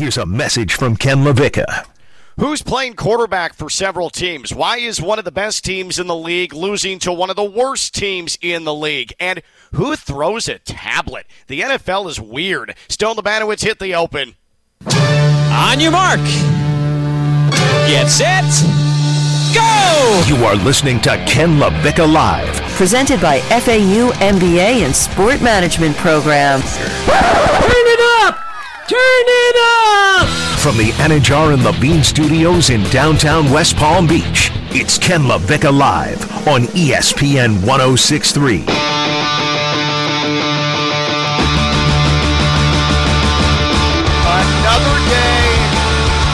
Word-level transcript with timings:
Here's 0.00 0.16
a 0.16 0.24
message 0.24 0.76
from 0.76 0.96
Ken 0.96 1.18
LaVicka. 1.24 1.86
Who's 2.38 2.62
playing 2.62 2.94
quarterback 2.94 3.52
for 3.52 3.68
several 3.68 4.08
teams? 4.08 4.50
Why 4.50 4.78
is 4.78 4.98
one 4.98 5.18
of 5.18 5.26
the 5.26 5.30
best 5.30 5.62
teams 5.62 5.98
in 5.98 6.06
the 6.06 6.16
league 6.16 6.54
losing 6.54 6.98
to 7.00 7.12
one 7.12 7.28
of 7.28 7.36
the 7.36 7.44
worst 7.44 7.94
teams 7.94 8.38
in 8.40 8.64
the 8.64 8.72
league? 8.72 9.12
And 9.20 9.42
who 9.74 9.96
throws 9.96 10.48
a 10.48 10.58
tablet? 10.58 11.26
The 11.48 11.60
NFL 11.60 12.08
is 12.08 12.18
weird. 12.18 12.74
Stone 12.88 13.16
Labanowitz 13.16 13.62
hit 13.62 13.78
the 13.78 13.94
open. 13.94 14.36
On 14.86 15.78
your 15.78 15.92
mark. 15.92 16.20
Get 17.86 18.08
set. 18.08 18.44
Go! 19.52 20.24
You 20.26 20.42
are 20.46 20.56
listening 20.56 20.98
to 21.02 21.22
Ken 21.26 21.58
LaVicka 21.58 22.10
Live. 22.10 22.56
Presented 22.78 23.20
by 23.20 23.40
FAU 23.40 24.12
MBA 24.12 24.86
and 24.86 24.96
Sport 24.96 25.42
Management 25.42 25.94
Program. 25.98 26.62
Turn 28.90 28.98
it 28.98 29.56
up! 29.56 30.26
Turn 30.26 30.26
it 30.26 30.52
up! 30.52 30.58
From 30.58 30.76
the 30.76 30.90
Anidjar 30.98 31.54
and 31.54 31.62
Levine 31.62 32.02
Studios 32.02 32.70
in 32.70 32.82
downtown 32.90 33.48
West 33.48 33.76
Palm 33.76 34.08
Beach, 34.08 34.50
it's 34.72 34.98
Ken 34.98 35.20
LaVicka 35.20 35.72
Live 35.72 36.20
on 36.48 36.62
ESPN 36.74 37.64
1063. 37.64 38.64
Another 44.26 44.98
day 45.08 45.54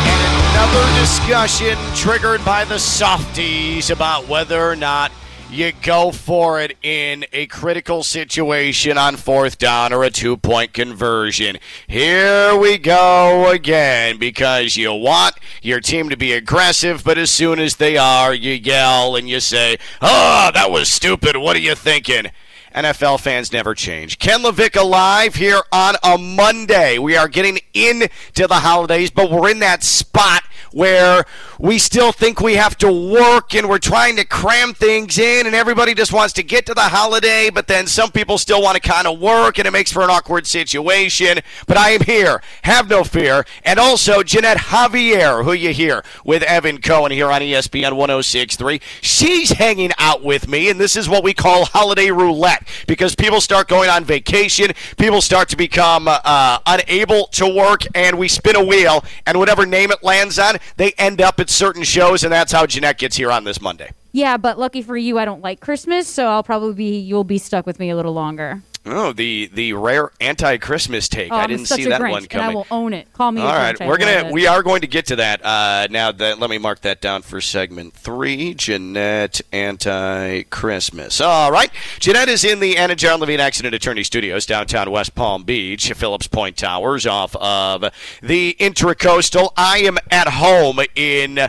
and 0.08 0.20
another 0.56 1.00
discussion 1.00 1.76
triggered 1.94 2.42
by 2.42 2.64
the 2.64 2.78
softies 2.78 3.90
about 3.90 4.28
whether 4.28 4.62
or 4.66 4.76
not 4.76 5.12
you 5.56 5.72
go 5.72 6.12
for 6.12 6.60
it 6.60 6.76
in 6.82 7.24
a 7.32 7.46
critical 7.46 8.02
situation 8.02 8.98
on 8.98 9.16
fourth 9.16 9.56
down 9.56 9.90
or 9.90 10.04
a 10.04 10.10
two 10.10 10.36
point 10.36 10.74
conversion. 10.74 11.56
Here 11.86 12.54
we 12.54 12.76
go 12.76 13.50
again 13.50 14.18
because 14.18 14.76
you 14.76 14.92
want 14.92 15.36
your 15.62 15.80
team 15.80 16.10
to 16.10 16.16
be 16.16 16.32
aggressive, 16.32 17.02
but 17.02 17.16
as 17.16 17.30
soon 17.30 17.58
as 17.58 17.76
they 17.76 17.96
are, 17.96 18.34
you 18.34 18.52
yell 18.52 19.16
and 19.16 19.28
you 19.28 19.40
say, 19.40 19.78
Oh, 20.02 20.50
that 20.52 20.70
was 20.70 20.92
stupid. 20.92 21.38
What 21.38 21.56
are 21.56 21.60
you 21.60 21.74
thinking? 21.74 22.30
NFL 22.76 23.20
fans 23.20 23.52
never 23.52 23.74
change. 23.74 24.18
Ken 24.18 24.40
LaVicka 24.40 24.84
live 24.84 25.34
here 25.34 25.62
on 25.72 25.94
a 26.02 26.18
Monday. 26.18 26.98
We 26.98 27.16
are 27.16 27.26
getting 27.26 27.58
into 27.72 28.08
the 28.34 28.48
holidays, 28.56 29.10
but 29.10 29.30
we're 29.30 29.48
in 29.50 29.60
that 29.60 29.82
spot 29.82 30.42
where 30.72 31.24
we 31.58 31.78
still 31.78 32.12
think 32.12 32.38
we 32.38 32.56
have 32.56 32.76
to 32.76 32.92
work 32.92 33.54
and 33.54 33.66
we're 33.66 33.78
trying 33.78 34.14
to 34.16 34.26
cram 34.26 34.74
things 34.74 35.16
in 35.16 35.46
and 35.46 35.54
everybody 35.54 35.94
just 35.94 36.12
wants 36.12 36.34
to 36.34 36.42
get 36.42 36.66
to 36.66 36.74
the 36.74 36.82
holiday, 36.82 37.48
but 37.48 37.66
then 37.66 37.86
some 37.86 38.10
people 38.10 38.36
still 38.36 38.60
want 38.60 38.74
to 38.74 38.80
kind 38.86 39.06
of 39.06 39.18
work 39.18 39.58
and 39.58 39.66
it 39.66 39.70
makes 39.70 39.90
for 39.90 40.02
an 40.02 40.10
awkward 40.10 40.46
situation. 40.46 41.38
But 41.66 41.78
I 41.78 41.92
am 41.92 42.02
here. 42.02 42.42
Have 42.64 42.90
no 42.90 43.04
fear. 43.04 43.46
And 43.64 43.78
also 43.78 44.22
Jeanette 44.22 44.58
Javier, 44.58 45.44
who 45.44 45.54
you 45.54 45.72
hear 45.72 46.04
with 46.26 46.42
Evan 46.42 46.82
Cohen 46.82 47.10
here 47.10 47.30
on 47.30 47.40
ESPN 47.40 47.96
1063. 47.96 48.78
She's 49.00 49.52
hanging 49.52 49.92
out 49.98 50.22
with 50.22 50.46
me, 50.46 50.68
and 50.68 50.78
this 50.78 50.94
is 50.94 51.08
what 51.08 51.24
we 51.24 51.32
call 51.32 51.64
holiday 51.64 52.10
roulette 52.10 52.65
because 52.86 53.14
people 53.14 53.40
start 53.40 53.68
going 53.68 53.90
on 53.90 54.04
vacation, 54.04 54.72
people 54.96 55.20
start 55.20 55.48
to 55.50 55.56
become 55.56 56.08
uh, 56.08 56.58
unable 56.66 57.26
to 57.28 57.46
work, 57.46 57.82
and 57.94 58.18
we 58.18 58.28
spin 58.28 58.56
a 58.56 58.64
wheel, 58.64 59.04
and 59.26 59.38
whatever 59.38 59.66
name 59.66 59.90
it 59.90 60.02
lands 60.02 60.38
on, 60.38 60.56
they 60.76 60.92
end 60.92 61.20
up 61.20 61.40
at 61.40 61.50
certain 61.50 61.82
shows, 61.82 62.24
and 62.24 62.32
that's 62.32 62.52
how 62.52 62.66
Jeanette 62.66 62.98
gets 62.98 63.16
here 63.16 63.30
on 63.30 63.44
this 63.44 63.60
Monday. 63.60 63.90
Yeah, 64.12 64.38
but 64.38 64.58
lucky 64.58 64.80
for 64.80 64.96
you, 64.96 65.18
I 65.18 65.26
don't 65.26 65.42
like 65.42 65.60
Christmas, 65.60 66.08
so 66.08 66.28
I'll 66.28 66.42
probably 66.42 66.74
be 66.74 66.98
you'll 66.98 67.24
be 67.24 67.38
stuck 67.38 67.66
with 67.66 67.78
me 67.78 67.90
a 67.90 67.96
little 67.96 68.14
longer. 68.14 68.62
Oh, 68.88 69.12
the 69.12 69.50
the 69.52 69.72
rare 69.72 70.12
anti-Christmas 70.20 71.08
take. 71.08 71.32
Oh, 71.32 71.36
I 71.36 71.48
didn't 71.48 71.66
see 71.66 71.86
that 71.86 72.00
Grinch, 72.00 72.10
one 72.10 72.26
coming. 72.26 72.50
I 72.50 72.54
will 72.54 72.66
own 72.70 72.92
it. 72.92 73.12
Call 73.12 73.32
me. 73.32 73.40
All 73.40 73.48
right, 73.48 73.76
Grinch, 73.76 73.88
we're 73.88 73.98
gonna 73.98 74.30
we 74.30 74.46
are 74.46 74.62
going 74.62 74.82
to 74.82 74.86
get 74.86 75.06
to 75.06 75.16
that. 75.16 75.44
Uh, 75.44 75.88
now 75.90 76.12
that 76.12 76.38
let 76.38 76.50
me 76.50 76.58
mark 76.58 76.82
that 76.82 77.00
down 77.00 77.22
for 77.22 77.40
segment 77.40 77.94
three. 77.94 78.54
Jeanette 78.54 79.40
anti 79.52 80.44
Christmas. 80.44 81.20
All 81.20 81.50
right, 81.50 81.70
Jeanette 81.98 82.28
is 82.28 82.44
in 82.44 82.60
the 82.60 82.76
Anidjar 82.76 83.18
Levine 83.18 83.40
Accident 83.40 83.74
Attorney 83.74 84.04
Studios 84.04 84.46
downtown 84.46 84.90
West 84.90 85.16
Palm 85.16 85.42
Beach, 85.42 85.92
Phillips 85.92 86.28
Point 86.28 86.56
Towers, 86.56 87.06
off 87.06 87.34
of 87.36 87.92
the 88.22 88.56
Intracoastal. 88.60 89.52
I 89.56 89.78
am 89.78 89.98
at 90.10 90.28
home 90.28 90.78
in. 90.94 91.48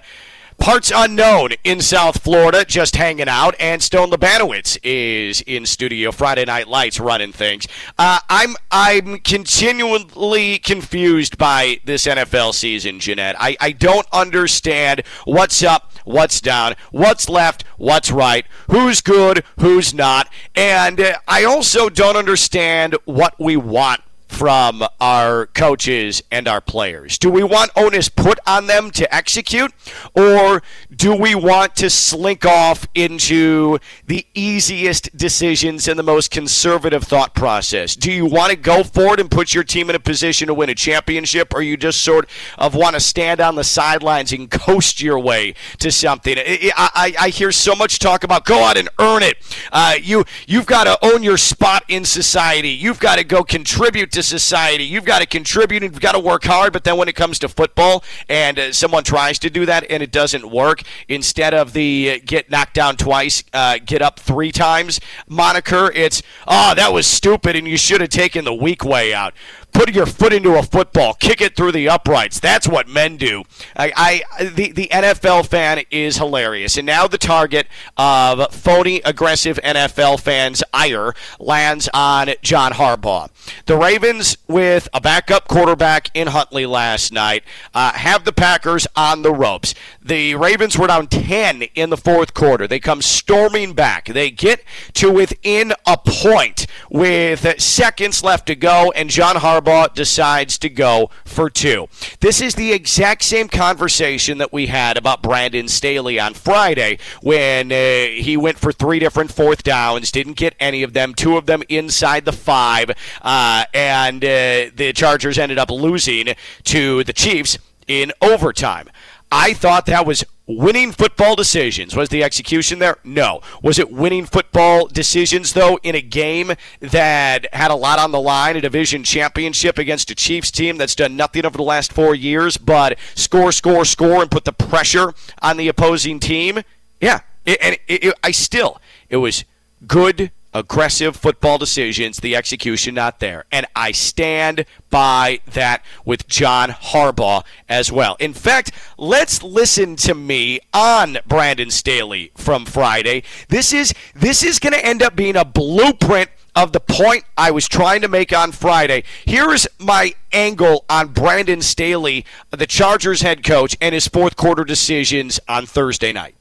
Parts 0.59 0.91
unknown 0.93 1.51
in 1.63 1.81
South 1.81 2.21
Florida, 2.21 2.65
just 2.65 2.95
hanging 2.95 3.29
out, 3.29 3.53
and 3.59 3.81
Stone 3.81 4.09
Labanowitz 4.09 4.77
is 4.83 5.41
in 5.41 5.65
studio. 5.65 6.11
Friday 6.11 6.45
Night 6.45 6.67
Lights 6.67 6.99
running 6.99 7.31
things. 7.31 7.67
Uh, 7.97 8.19
I'm 8.27 8.55
I'm 8.71 9.19
continually 9.19 10.57
confused 10.57 11.37
by 11.37 11.79
this 11.85 12.07
NFL 12.07 12.55
season, 12.55 12.99
Jeanette. 12.99 13.35
I, 13.39 13.55
I 13.61 13.71
don't 13.71 14.07
understand 14.11 15.03
what's 15.25 15.61
up, 15.61 15.93
what's 16.05 16.41
down, 16.41 16.73
what's 16.91 17.29
left, 17.29 17.63
what's 17.77 18.11
right, 18.11 18.45
who's 18.69 18.99
good, 18.99 19.43
who's 19.59 19.93
not, 19.93 20.27
and 20.55 20.99
uh, 20.99 21.17
I 21.27 21.43
also 21.43 21.87
don't 21.87 22.17
understand 22.17 22.95
what 23.05 23.35
we 23.39 23.57
want 23.57 24.01
from 24.27 24.83
our 24.99 25.47
coaches 25.47 26.21
and 26.31 26.47
our 26.47 26.61
players? 26.61 27.17
Do 27.17 27.29
we 27.29 27.43
want 27.43 27.71
onus 27.75 28.09
put 28.09 28.39
on 28.45 28.67
them 28.67 28.91
to 28.91 29.13
execute, 29.13 29.73
or 30.15 30.61
do 30.95 31.15
we 31.15 31.35
want 31.35 31.75
to 31.77 31.89
slink 31.89 32.45
off 32.45 32.87
into 32.93 33.79
the 34.05 34.25
easiest 34.33 35.15
decisions 35.15 35.87
and 35.87 35.97
the 35.97 36.03
most 36.03 36.31
conservative 36.31 37.03
thought 37.03 37.33
process? 37.33 37.95
Do 37.95 38.11
you 38.11 38.25
want 38.25 38.51
to 38.51 38.57
go 38.57 38.83
forward 38.83 39.19
and 39.19 39.31
put 39.31 39.53
your 39.53 39.63
team 39.63 39.89
in 39.89 39.95
a 39.95 39.99
position 39.99 40.47
to 40.47 40.53
win 40.53 40.69
a 40.69 40.75
championship, 40.75 41.53
or 41.53 41.61
you 41.61 41.77
just 41.77 42.01
sort 42.01 42.29
of 42.57 42.75
want 42.75 42.95
to 42.95 42.99
stand 42.99 43.39
on 43.39 43.55
the 43.55 43.63
sidelines 43.63 44.31
and 44.31 44.49
coast 44.49 45.01
your 45.01 45.19
way 45.19 45.55
to 45.79 45.91
something? 45.91 46.37
I, 46.37 46.71
I, 46.75 47.13
I 47.19 47.29
hear 47.29 47.51
so 47.51 47.75
much 47.75 47.99
talk 47.99 48.23
about 48.23 48.45
go 48.45 48.63
out 48.63 48.77
and 48.77 48.89
earn 48.99 49.23
it. 49.23 49.37
Uh, 49.71 49.95
you 50.01 50.25
you've 50.47 50.65
got 50.65 50.83
to 50.83 50.97
own 51.05 51.23
your 51.23 51.37
spot 51.37 51.83
in 51.87 52.05
society. 52.05 52.69
You've 52.69 52.99
got 52.99 53.17
to 53.17 53.23
go 53.23 53.43
contribute 53.43 54.11
to 54.17 54.23
society. 54.23 54.83
You've 54.83 55.05
got 55.05 55.19
to 55.19 55.27
contribute 55.27 55.83
you've 55.83 56.01
got 56.01 56.13
to 56.13 56.19
work 56.19 56.43
hard. 56.43 56.73
But 56.73 56.83
then 56.83 56.97
when 56.97 57.07
it 57.07 57.15
comes 57.15 57.37
to 57.39 57.47
football 57.47 58.03
and 58.27 58.57
uh, 58.57 58.73
someone 58.73 59.03
tries 59.03 59.37
to 59.39 59.49
do 59.49 59.65
that 59.67 59.85
and 59.91 60.01
it 60.01 60.11
doesn't 60.11 60.49
work, 60.49 60.81
instead 61.07 61.53
of 61.53 61.73
the 61.73 62.15
uh, 62.15 62.19
get 62.25 62.49
knocked 62.49 62.73
down 62.73 62.97
twice, 62.97 63.43
uh, 63.53 63.77
get 63.83 64.01
up 64.01 64.19
three 64.19 64.51
times 64.51 64.99
moniker, 65.27 65.91
it's, 65.93 66.23
oh, 66.47 66.73
that 66.73 66.91
was 66.91 67.05
stupid 67.05 67.55
and 67.55 67.67
you 67.67 67.77
should 67.77 68.01
have 68.01 68.09
taken 68.09 68.43
the 68.43 68.53
weak 68.53 68.83
way 68.83 69.13
out. 69.13 69.33
Put 69.73 69.93
your 69.93 70.07
foot 70.07 70.33
into 70.33 70.57
a 70.57 70.63
football, 70.63 71.13
kick 71.13 71.39
it 71.39 71.55
through 71.55 71.71
the 71.71 71.87
uprights. 71.87 72.39
That's 72.39 72.67
what 72.67 72.87
men 72.87 73.15
do. 73.15 73.43
I, 73.75 74.23
I 74.39 74.43
the, 74.43 74.71
the 74.71 74.87
NFL 74.87 75.45
fan 75.45 75.83
is 75.91 76.17
hilarious. 76.17 76.77
And 76.77 76.87
now 76.87 77.07
the 77.07 77.19
target 77.19 77.67
of 77.95 78.51
phony, 78.51 79.01
aggressive 79.05 79.59
NFL 79.63 80.19
fans' 80.19 80.63
ire 80.73 81.13
lands 81.39 81.89
on 81.93 82.29
John 82.41 82.71
Harbaugh. 82.71 83.29
The 83.67 83.77
Ravens, 83.77 84.37
with 84.47 84.89
a 84.95 85.01
backup 85.01 85.47
quarterback 85.47 86.09
in 86.15 86.27
Huntley 86.27 86.65
last 86.65 87.13
night, 87.13 87.43
uh, 87.75 87.93
have 87.93 88.25
the 88.25 88.33
Packers 88.33 88.87
on 88.95 89.21
the 89.21 89.31
ropes. 89.31 89.75
The 90.01 90.33
Ravens 90.35 90.75
were 90.77 90.87
down 90.87 91.05
10 91.05 91.61
in 91.75 91.91
the 91.91 91.97
fourth 91.97 92.33
quarter. 92.33 92.67
They 92.67 92.79
come 92.79 93.03
storming 93.03 93.73
back. 93.73 94.05
They 94.05 94.31
get 94.31 94.63
to 94.93 95.11
within 95.11 95.73
a 95.85 95.97
point 95.97 96.65
with 96.89 97.61
seconds 97.61 98.23
left 98.23 98.47
to 98.47 98.55
go, 98.55 98.91
and 98.95 99.09
John 99.09 99.35
Harbaugh 99.35 99.56
decides 99.95 100.57
to 100.59 100.69
go 100.69 101.09
for 101.25 101.49
two. 101.49 101.87
This 102.19 102.41
is 102.41 102.55
the 102.55 102.73
exact 102.73 103.23
same 103.23 103.47
conversation 103.47 104.37
that 104.37 104.53
we 104.53 104.67
had 104.67 104.97
about 104.97 105.21
Brandon 105.21 105.67
Staley 105.67 106.19
on 106.19 106.33
Friday 106.33 106.99
when 107.21 107.71
uh, 107.71 108.05
he 108.21 108.37
went 108.37 108.57
for 108.57 108.71
three 108.71 108.99
different 108.99 109.31
fourth 109.31 109.63
downs, 109.63 110.11
didn't 110.11 110.37
get 110.37 110.55
any 110.59 110.83
of 110.83 110.93
them, 110.93 111.13
two 111.13 111.37
of 111.37 111.45
them 111.45 111.63
inside 111.69 112.25
the 112.25 112.31
five, 112.31 112.91
uh, 113.21 113.65
and 113.73 114.23
uh, 114.23 114.69
the 114.75 114.93
Chargers 114.95 115.37
ended 115.37 115.57
up 115.57 115.71
losing 115.71 116.35
to 116.63 117.03
the 117.03 117.13
Chiefs 117.13 117.57
in 117.87 118.11
overtime. 118.21 118.89
I 119.31 119.53
thought 119.53 119.85
that 119.87 120.05
was 120.05 120.23
winning 120.47 120.93
football 120.93 121.35
decisions. 121.35 121.95
Was 121.95 122.09
the 122.09 122.23
execution 122.23 122.79
there? 122.79 122.97
No. 123.03 123.41
Was 123.61 123.77
it 123.77 123.91
winning 123.91 124.25
football 124.25 124.87
decisions, 124.87 125.53
though, 125.53 125.77
in 125.83 125.93
a 125.93 126.01
game 126.01 126.53
that 126.79 127.53
had 127.53 127.69
a 127.69 127.75
lot 127.75 127.99
on 127.99 128.11
the 128.11 128.21
line, 128.21 128.55
a 128.55 128.61
division 128.61 129.03
championship 129.03 129.77
against 129.77 130.09
a 130.09 130.15
Chiefs 130.15 130.49
team 130.49 130.77
that's 130.77 130.95
done 130.95 131.15
nothing 131.15 131.45
over 131.45 131.57
the 131.57 131.63
last 131.63 131.91
four 131.91 132.15
years 132.15 132.57
but 132.57 132.97
score, 133.13 133.51
score, 133.51 133.85
score, 133.85 134.21
and 134.21 134.31
put 134.31 134.45
the 134.45 134.53
pressure 134.53 135.13
on 135.41 135.57
the 135.57 135.67
opposing 135.67 136.19
team? 136.19 136.61
Yeah. 137.01 137.19
It, 137.45 137.59
and 137.61 137.77
it, 137.87 138.03
it, 138.05 138.15
I 138.23 138.31
still, 138.31 138.81
it 139.09 139.17
was 139.17 139.43
good 139.85 140.31
aggressive 140.57 141.15
football 141.15 141.57
decisions, 141.57 142.17
the 142.17 142.35
execution 142.35 142.95
not 142.95 143.19
there. 143.19 143.45
And 143.51 143.65
I 143.75 143.91
stand 143.91 144.65
by 144.89 145.39
that 145.53 145.83
with 146.03 146.27
John 146.27 146.69
Harbaugh 146.69 147.43
as 147.69 147.91
well. 147.91 148.17
In 148.19 148.33
fact, 148.33 148.71
let's 148.97 149.43
listen 149.43 149.95
to 149.97 150.15
me 150.15 150.59
on 150.73 151.19
Brandon 151.27 151.69
Staley 151.69 152.31
from 152.35 152.65
Friday. 152.65 153.23
This 153.49 153.71
is 153.71 153.93
this 154.15 154.43
is 154.43 154.59
going 154.59 154.73
to 154.73 154.83
end 154.85 155.03
up 155.03 155.15
being 155.15 155.35
a 155.35 155.45
blueprint 155.45 156.29
of 156.55 156.71
the 156.71 156.79
point 156.79 157.23
I 157.37 157.51
was 157.51 157.67
trying 157.67 158.01
to 158.01 158.07
make 158.07 158.33
on 158.35 158.51
Friday. 158.51 159.03
Here's 159.25 159.67
my 159.77 160.15
angle 160.31 160.85
on 160.89 161.09
Brandon 161.09 161.61
Staley, 161.61 162.25
the 162.49 162.65
Chargers 162.65 163.21
head 163.21 163.43
coach, 163.43 163.77
and 163.79 163.93
his 163.93 164.07
fourth 164.07 164.35
quarter 164.35 164.63
decisions 164.63 165.39
on 165.47 165.67
Thursday 165.67 166.11
night. 166.11 166.33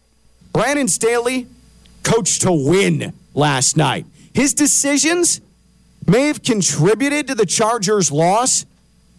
Brandon 0.55 0.89
Staley 0.89 1.49
coach 2.03 2.39
to 2.39 2.51
win 2.51 3.13
last 3.37 3.77
night. 3.77 4.06
His 4.35 4.55
decisions 4.55 5.41
may 6.06 6.27
have 6.27 6.43
contributed 6.43 7.29
to 7.29 7.35
the 7.35 7.47
Chargers' 7.47 8.11
loss, 8.11 8.67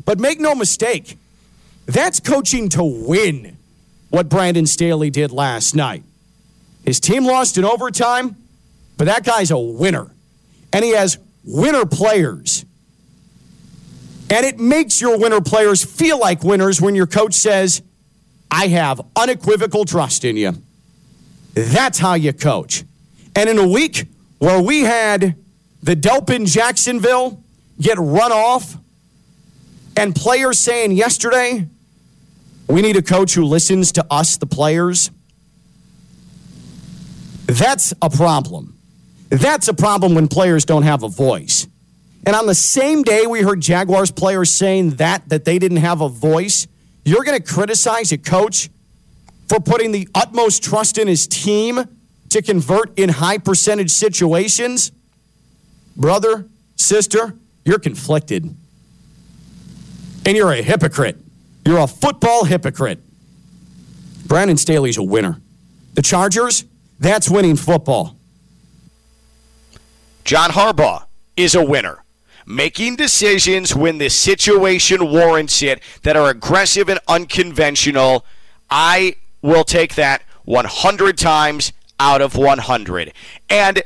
but 0.04 0.20
make 0.20 0.40
no 0.40 0.56
mistake, 0.56 1.18
that's 1.86 2.20
coaching 2.20 2.68
to 2.70 2.84
win 2.84 3.58
what 4.10 4.28
Brandon 4.28 4.66
Staley 4.66 5.10
did 5.10 5.32
last 5.32 5.76
night. 5.76 6.04
His 6.86 7.00
team 7.00 7.26
lost 7.26 7.58
in 7.58 7.66
overtime, 7.66 8.36
but 8.98 9.06
that 9.06 9.24
guy's 9.24 9.52
a 9.52 9.58
winner 9.58 10.12
and 10.74 10.84
he 10.84 10.92
has 10.92 11.18
winner 11.44 11.86
players. 11.86 12.66
And 14.30 14.46
it 14.46 14.60
makes 14.60 15.00
your 15.00 15.18
winner 15.18 15.40
players 15.40 15.84
feel 15.84 16.20
like 16.20 16.44
winners 16.44 16.82
when 16.82 16.96
your 16.96 17.08
coach 17.08 17.34
says, 17.34 17.82
I 18.52 18.68
have 18.68 19.02
unequivocal 19.16 19.86
trust 19.86 20.26
in 20.26 20.36
you. 20.36 20.54
That's 21.54 21.98
how 21.98 22.16
you 22.16 22.34
coach. 22.34 22.84
And 23.38 23.52
in 23.52 23.60
a 23.60 23.68
week 23.68 24.08
where 24.40 24.60
we 24.60 24.82
had 24.82 25.36
the 25.84 25.96
dope 25.96 26.32
in 26.32 26.48
Jacksonville 26.48 27.44
get 27.80 28.00
run 28.00 28.32
off, 28.32 28.76
and 29.96 30.16
players 30.16 30.60
saying 30.60 30.94
yesterday, 30.94 31.68
we 32.68 32.82
need 32.82 32.96
a 32.96 33.04
coach 33.04 33.36
who 33.36 33.44
listens 33.44 33.92
to 33.92 34.06
us, 34.10 34.38
the 34.38 34.48
players, 34.48 35.12
that's 37.46 37.94
a 38.02 38.10
problem. 38.10 38.76
That's 39.30 39.68
a 39.68 39.74
problem 39.76 40.16
when 40.16 40.28
players 40.28 40.66
don't 40.66 40.82
have 40.82 41.04
a 41.04 41.08
voice. 41.08 41.68
And 42.26 42.36
on 42.36 42.48
the 42.48 42.56
same 42.56 43.04
day 43.04 43.28
we 43.28 43.44
heard 43.44 43.62
Jaguars 43.62 44.10
players 44.10 44.50
saying 44.50 44.96
that, 44.96 45.30
that 45.30 45.46
they 45.46 45.60
didn't 45.60 45.78
have 45.78 46.02
a 46.02 46.10
voice, 46.10 46.66
you're 47.06 47.24
going 47.24 47.40
to 47.40 47.54
criticize 47.54 48.12
a 48.12 48.18
coach 48.18 48.72
for 49.48 49.60
putting 49.60 49.92
the 49.92 50.10
utmost 50.16 50.64
trust 50.64 50.98
in 50.98 51.08
his 51.08 51.28
team 51.28 51.88
to 52.30 52.42
convert 52.42 52.98
in 52.98 53.10
high 53.10 53.38
percentage 53.38 53.92
situations? 53.92 54.92
Brother, 55.96 56.48
sister, 56.76 57.36
you're 57.66 57.80
conflicted. 57.80 58.56
And 60.26 60.38
you're 60.38 60.52
a 60.52 60.62
hypocrite. 60.62 61.18
You're 61.66 61.80
a 61.80 61.88
football 61.88 62.46
hypocrite. 62.46 63.00
Brandon 64.26 64.58
Staley's 64.58 64.98
a 64.98 65.04
winner. 65.04 65.42
The 65.94 66.02
Chargers, 66.02 66.66
that's 67.00 67.30
winning 67.30 67.56
football. 67.56 68.18
John 70.26 70.52
Harbaugh 70.52 71.06
is 71.36 71.56
a 71.56 71.64
winner. 71.64 72.04
Making 72.46 72.96
decisions 72.96 73.76
when 73.76 73.98
the 73.98 74.10
situation 74.10 75.12
warrants 75.12 75.62
it 75.62 75.82
that 76.04 76.16
are 76.16 76.30
aggressive 76.30 76.90
and 76.90 77.00
unconventional. 77.08 78.26
I 78.70 79.16
will 79.42 79.64
take 79.64 79.96
that 79.96 80.24
100 80.46 81.18
times 81.18 81.74
out 82.00 82.22
of 82.22 82.36
100. 82.36 83.14
And 83.50 83.84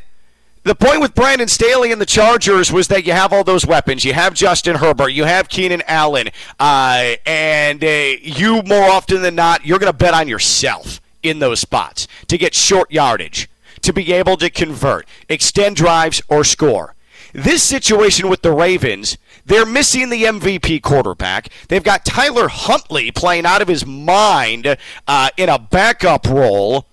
the 0.64 0.76
point 0.76 1.02
with 1.02 1.16
Brandon 1.16 1.48
Staley 1.48 1.92
and 1.92 2.00
the 2.00 2.06
Chargers 2.06 2.72
was 2.72 2.88
that 2.90 3.06
you 3.06 3.14
have 3.14 3.34
all 3.34 3.44
those 3.44 3.66
weapons. 3.66 4.06
You 4.06 4.14
have 4.14 4.34
Justin 4.34 4.76
Herbert, 4.76 5.10
you 5.10 5.24
have 5.24 5.50
Keenan 5.50 5.82
Allen, 5.88 6.30
uh, 6.60 7.14
and 7.26 7.84
uh, 7.84 7.88
you 8.22 8.62
more 8.64 8.84
often 8.84 9.22
than 9.22 9.36
not, 9.36 9.66
you're 9.66 9.80
going 9.80 9.92
to 9.92 9.98
bet 9.98 10.14
on 10.14 10.28
yourself 10.28 11.02
in 11.24 11.40
those 11.40 11.60
spots 11.60 12.08
to 12.28 12.38
get 12.38 12.54
short 12.54 12.92
yardage 12.92 13.50
to 13.82 13.94
be 13.94 14.14
able 14.14 14.38
to 14.38 14.50
convert, 14.50 15.08
extend 15.30 15.76
drives, 15.76 16.22
or 16.30 16.44
score. 16.44 16.96
This 17.34 17.64
situation 17.64 18.30
with 18.30 18.42
the 18.42 18.52
Ravens, 18.52 19.18
they're 19.46 19.66
missing 19.66 20.10
the 20.10 20.24
MVP 20.24 20.82
quarterback. 20.82 21.50
They've 21.70 21.84
got 21.84 22.06
Tyler 22.06 22.50
Huntley 22.50 23.12
playing 23.12 23.46
out 23.46 23.62
of 23.62 23.68
his 23.68 23.86
mind 23.86 24.78
uh, 25.08 25.30
in 25.38 25.50
a 25.50 25.58
backup 25.58 26.28
role, 26.28 26.86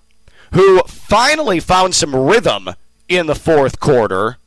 who 0.53 0.81
finally 0.83 1.59
found 1.59 1.95
some 1.95 2.15
rhythm 2.15 2.69
in 3.07 3.27
the 3.27 3.35
fourth 3.35 3.79
quarter. 3.79 4.37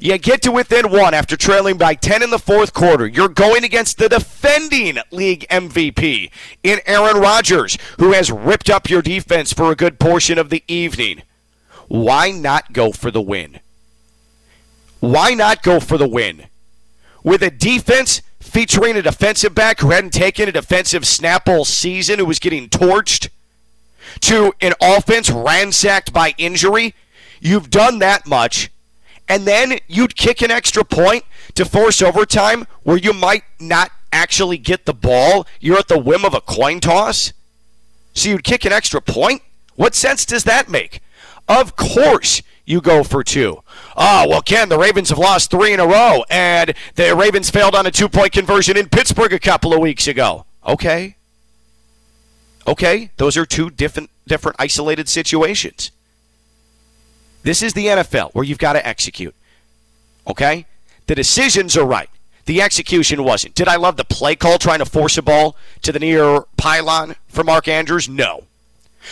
You 0.00 0.18
get 0.18 0.42
to 0.42 0.52
within 0.52 0.90
one 0.90 1.14
after 1.14 1.36
trailing 1.36 1.78
by 1.78 1.94
10 1.94 2.22
in 2.22 2.30
the 2.30 2.38
fourth 2.38 2.72
quarter. 2.72 3.06
You're 3.06 3.28
going 3.28 3.62
against 3.62 3.98
the 3.98 4.08
defending 4.08 4.98
league 5.10 5.46
MVP 5.48 6.30
in 6.62 6.80
Aaron 6.86 7.20
Rodgers, 7.20 7.78
who 7.98 8.12
has 8.12 8.30
ripped 8.30 8.68
up 8.68 8.90
your 8.90 9.02
defense 9.02 9.52
for 9.52 9.70
a 9.70 9.76
good 9.76 10.00
portion 10.00 10.38
of 10.38 10.50
the 10.50 10.64
evening. 10.66 11.22
Why 11.88 12.30
not 12.30 12.72
go 12.72 12.90
for 12.90 13.10
the 13.10 13.20
win? 13.20 13.60
Why 15.00 15.34
not 15.34 15.62
go 15.62 15.78
for 15.78 15.98
the 15.98 16.08
win? 16.08 16.46
With 17.22 17.42
a 17.42 17.50
defense 17.50 18.22
featuring 18.40 18.96
a 18.96 19.02
defensive 19.02 19.54
back 19.54 19.80
who 19.80 19.90
hadn't 19.90 20.12
taken 20.12 20.48
a 20.48 20.52
defensive 20.52 21.06
snap 21.06 21.48
all 21.48 21.64
season, 21.64 22.18
who 22.18 22.26
was 22.26 22.38
getting 22.38 22.68
torched, 22.68 23.28
to 24.20 24.52
an 24.60 24.74
offense 24.80 25.30
ransacked 25.30 26.12
by 26.12 26.34
injury, 26.38 26.94
you've 27.40 27.70
done 27.70 27.98
that 28.00 28.26
much, 28.26 28.70
and 29.28 29.46
then 29.46 29.78
you'd 29.88 30.16
kick 30.16 30.42
an 30.42 30.50
extra 30.50 30.84
point 30.84 31.24
to 31.54 31.64
force 31.64 32.02
overtime 32.02 32.66
where 32.82 32.96
you 32.96 33.12
might 33.12 33.44
not 33.60 33.90
actually 34.12 34.58
get 34.58 34.84
the 34.84 34.94
ball. 34.94 35.46
You're 35.60 35.78
at 35.78 35.88
the 35.88 35.98
whim 35.98 36.24
of 36.24 36.34
a 36.34 36.40
coin 36.40 36.80
toss. 36.80 37.32
So 38.14 38.28
you'd 38.28 38.44
kick 38.44 38.64
an 38.64 38.72
extra 38.72 39.00
point? 39.00 39.42
What 39.74 39.94
sense 39.94 40.26
does 40.26 40.44
that 40.44 40.68
make? 40.68 41.00
Of 41.48 41.76
course 41.76 42.42
you 42.64 42.80
go 42.80 43.02
for 43.02 43.24
two. 43.24 43.62
Oh, 43.96 44.28
well, 44.28 44.42
Ken, 44.42 44.68
the 44.68 44.78
Ravens 44.78 45.08
have 45.08 45.18
lost 45.18 45.50
three 45.50 45.72
in 45.72 45.80
a 45.80 45.86
row, 45.86 46.24
and 46.30 46.74
the 46.94 47.14
Ravens 47.16 47.50
failed 47.50 47.74
on 47.74 47.86
a 47.86 47.90
two 47.90 48.08
point 48.08 48.32
conversion 48.32 48.76
in 48.76 48.88
Pittsburgh 48.88 49.32
a 49.32 49.38
couple 49.38 49.72
of 49.72 49.80
weeks 49.80 50.06
ago. 50.06 50.46
Okay. 50.66 51.16
Okay, 52.66 53.10
those 53.16 53.36
are 53.36 53.46
two 53.46 53.70
different, 53.70 54.10
different 54.26 54.56
isolated 54.58 55.08
situations. 55.08 55.90
This 57.42 57.62
is 57.62 57.74
the 57.74 57.86
NFL 57.86 58.34
where 58.34 58.44
you've 58.44 58.58
got 58.58 58.74
to 58.74 58.86
execute. 58.86 59.34
Okay? 60.26 60.66
The 61.06 61.14
decisions 61.14 61.76
are 61.76 61.84
right. 61.84 62.08
The 62.44 62.62
execution 62.62 63.24
wasn't. 63.24 63.54
Did 63.54 63.68
I 63.68 63.76
love 63.76 63.96
the 63.96 64.04
play 64.04 64.36
call 64.36 64.58
trying 64.58 64.78
to 64.78 64.86
force 64.86 65.16
a 65.18 65.22
ball 65.22 65.56
to 65.82 65.92
the 65.92 65.98
near 65.98 66.42
pylon 66.56 67.16
for 67.28 67.44
Mark 67.44 67.68
Andrews? 67.68 68.08
No. 68.08 68.44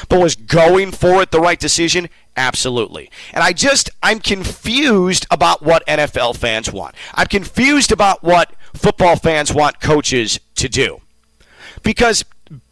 But 0.09 0.21
was 0.21 0.37
going 0.37 0.93
for 0.93 1.23
it 1.23 1.31
the 1.31 1.41
right 1.41 1.59
decision? 1.59 2.09
Absolutely. 2.37 3.11
And 3.33 3.43
I 3.43 3.53
just, 3.53 3.91
I'm 4.03 4.21
confused 4.21 5.27
about 5.31 5.63
what 5.63 5.87
NFL 5.87 6.37
fans 6.37 6.73
want. 6.73 6.95
I'm 7.15 7.27
confused 7.27 7.91
about 7.91 8.23
what 8.23 8.53
football 8.75 9.17
fans 9.17 9.53
want 9.53 9.81
coaches 9.81 10.39
to 10.57 10.69
do. 10.69 11.01
Because 11.83 12.25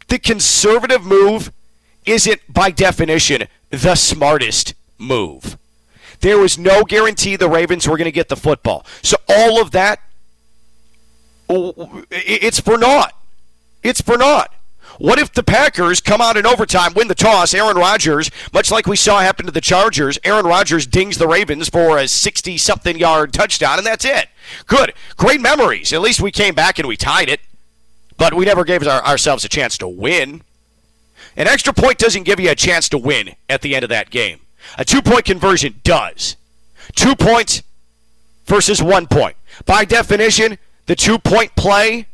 the 0.09 0.19
conservative 0.19 1.05
move 1.05 1.51
isn't, 2.05 2.41
by 2.51 2.71
definition, 2.71 3.47
the 3.69 3.95
smartest 3.95 4.73
move. 4.97 5.57
There 6.21 6.37
was 6.37 6.57
no 6.57 6.83
guarantee 6.83 7.35
the 7.35 7.49
Ravens 7.49 7.87
were 7.87 7.97
going 7.97 8.05
to 8.05 8.11
get 8.11 8.29
the 8.29 8.35
football. 8.35 8.85
So 9.01 9.17
all 9.29 9.61
of 9.61 9.71
that, 9.71 10.01
it's 11.49 12.59
for 12.59 12.77
naught. 12.77 13.13
It's 13.83 14.01
for 14.01 14.17
naught. 14.17 14.53
What 14.97 15.17
if 15.17 15.31
the 15.31 15.43
Packers 15.43 16.01
come 16.01 16.19
out 16.19 16.35
in 16.35 16.45
overtime, 16.45 16.93
win 16.93 17.07
the 17.07 17.15
toss? 17.15 17.53
Aaron 17.53 17.77
Rodgers, 17.77 18.29
much 18.51 18.69
like 18.69 18.85
we 18.85 18.97
saw 18.97 19.21
happen 19.21 19.45
to 19.45 19.51
the 19.51 19.61
Chargers, 19.61 20.19
Aaron 20.25 20.45
Rodgers 20.45 20.85
dings 20.85 21.17
the 21.17 21.27
Ravens 21.27 21.69
for 21.69 21.97
a 21.97 22.05
60 22.05 22.57
something 22.57 22.97
yard 22.97 23.31
touchdown, 23.31 23.77
and 23.77 23.87
that's 23.87 24.03
it. 24.03 24.27
Good. 24.65 24.93
Great 25.15 25.39
memories. 25.39 25.93
At 25.93 26.01
least 26.01 26.21
we 26.21 26.31
came 26.31 26.53
back 26.53 26.79
and 26.79 26.87
we 26.87 26.97
tied 26.97 27.29
it, 27.29 27.39
but 28.19 28.35
we 28.35 28.45
never 28.45 28.63
gave 28.63 28.85
our, 28.85 29.03
ourselves 29.03 29.43
a 29.43 29.49
chance 29.49 29.77
to 29.79 29.87
win. 29.87 30.43
An 31.35 31.47
extra 31.47 31.73
point 31.73 31.97
doesn't 31.97 32.23
give 32.23 32.39
you 32.39 32.51
a 32.51 32.55
chance 32.55 32.87
to 32.89 32.97
win 32.97 33.35
at 33.49 33.61
the 33.61 33.73
end 33.73 33.83
of 33.83 33.89
that 33.89 34.11
game. 34.11 34.41
A 34.77 34.85
two 34.85 35.01
point 35.01 35.25
conversion 35.25 35.79
does. 35.83 36.35
Two 36.95 37.15
points 37.15 37.63
versus 38.45 38.83
one 38.83 39.07
point. 39.07 39.35
By 39.65 39.85
definition, 39.85 40.59
the 40.85 40.95
two 40.95 41.17
point 41.17 41.55
play, 41.55 42.07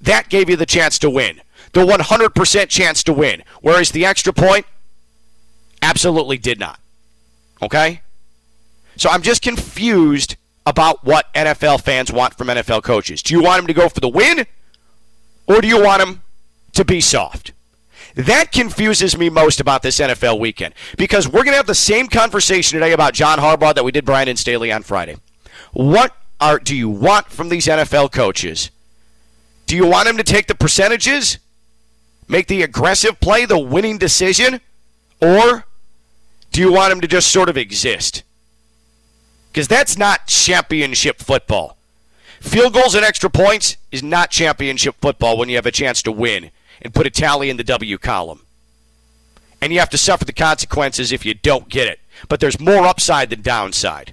that 0.00 0.28
gave 0.28 0.48
you 0.48 0.56
the 0.56 0.66
chance 0.66 0.98
to 1.00 1.10
win 1.10 1.40
the 1.72 1.86
100% 1.86 2.68
chance 2.68 3.02
to 3.04 3.12
win. 3.12 3.42
Whereas 3.60 3.90
the 3.90 4.04
extra 4.04 4.32
point 4.32 4.66
absolutely 5.80 6.38
did 6.38 6.60
not. 6.60 6.78
Okay? 7.62 8.02
So 8.96 9.10
I'm 9.10 9.22
just 9.22 9.42
confused 9.42 10.36
about 10.66 11.02
what 11.04 11.32
NFL 11.34 11.80
fans 11.80 12.12
want 12.12 12.34
from 12.34 12.48
NFL 12.48 12.82
coaches. 12.82 13.22
Do 13.22 13.34
you 13.34 13.42
want 13.42 13.58
them 13.58 13.66
to 13.68 13.72
go 13.72 13.88
for 13.88 14.00
the 14.00 14.08
win 14.08 14.46
or 15.46 15.60
do 15.60 15.68
you 15.68 15.82
want 15.82 16.00
them 16.00 16.22
to 16.72 16.84
be 16.84 17.00
soft? 17.00 17.52
That 18.14 18.52
confuses 18.52 19.16
me 19.16 19.30
most 19.30 19.60
about 19.60 19.82
this 19.82 19.98
NFL 19.98 20.38
weekend 20.38 20.74
because 20.98 21.26
we're 21.26 21.44
going 21.44 21.52
to 21.52 21.56
have 21.56 21.66
the 21.66 21.74
same 21.74 22.08
conversation 22.08 22.78
today 22.78 22.92
about 22.92 23.14
John 23.14 23.38
Harbaugh 23.38 23.74
that 23.74 23.84
we 23.84 23.92
did 23.92 24.04
Brandon 24.04 24.36
Staley 24.36 24.70
on 24.70 24.82
Friday. 24.82 25.16
What 25.72 26.14
are 26.40 26.58
do 26.58 26.76
you 26.76 26.90
want 26.90 27.28
from 27.28 27.48
these 27.48 27.66
NFL 27.66 28.12
coaches? 28.12 28.70
Do 29.66 29.76
you 29.76 29.86
want 29.86 30.06
them 30.06 30.18
to 30.18 30.24
take 30.24 30.46
the 30.46 30.54
percentages 30.54 31.38
make 32.28 32.46
the 32.46 32.62
aggressive 32.62 33.20
play 33.20 33.46
the 33.46 33.58
winning 33.58 33.98
decision? 33.98 34.60
Or 35.20 35.64
do 36.50 36.60
you 36.60 36.72
want 36.72 36.92
him 36.92 37.00
to 37.00 37.08
just 37.08 37.30
sort 37.30 37.48
of 37.48 37.56
exist? 37.56 38.24
because 39.52 39.68
that's 39.68 39.98
not 39.98 40.26
championship 40.26 41.18
football. 41.18 41.76
Field 42.42 42.74
goals 42.74 42.96
and 42.96 43.04
extra 43.04 43.30
points 43.30 43.76
is 43.92 44.02
not 44.02 44.30
championship 44.30 44.96
football 45.00 45.38
when 45.38 45.48
you 45.48 45.54
have 45.54 45.64
a 45.64 45.70
chance 45.70 46.02
to 46.02 46.10
win 46.10 46.50
and 46.82 46.92
put 46.92 47.06
a 47.06 47.10
tally 47.10 47.48
in 47.48 47.56
the 47.56 47.64
W 47.64 47.96
column. 47.98 48.40
And 49.60 49.72
you 49.72 49.78
have 49.78 49.90
to 49.90 49.96
suffer 49.96 50.24
the 50.24 50.32
consequences 50.32 51.12
if 51.12 51.24
you 51.24 51.34
don't 51.34 51.68
get 51.68 51.86
it. 51.86 52.00
But 52.28 52.40
there's 52.40 52.58
more 52.58 52.84
upside 52.84 53.30
than 53.30 53.42
downside. 53.42 54.12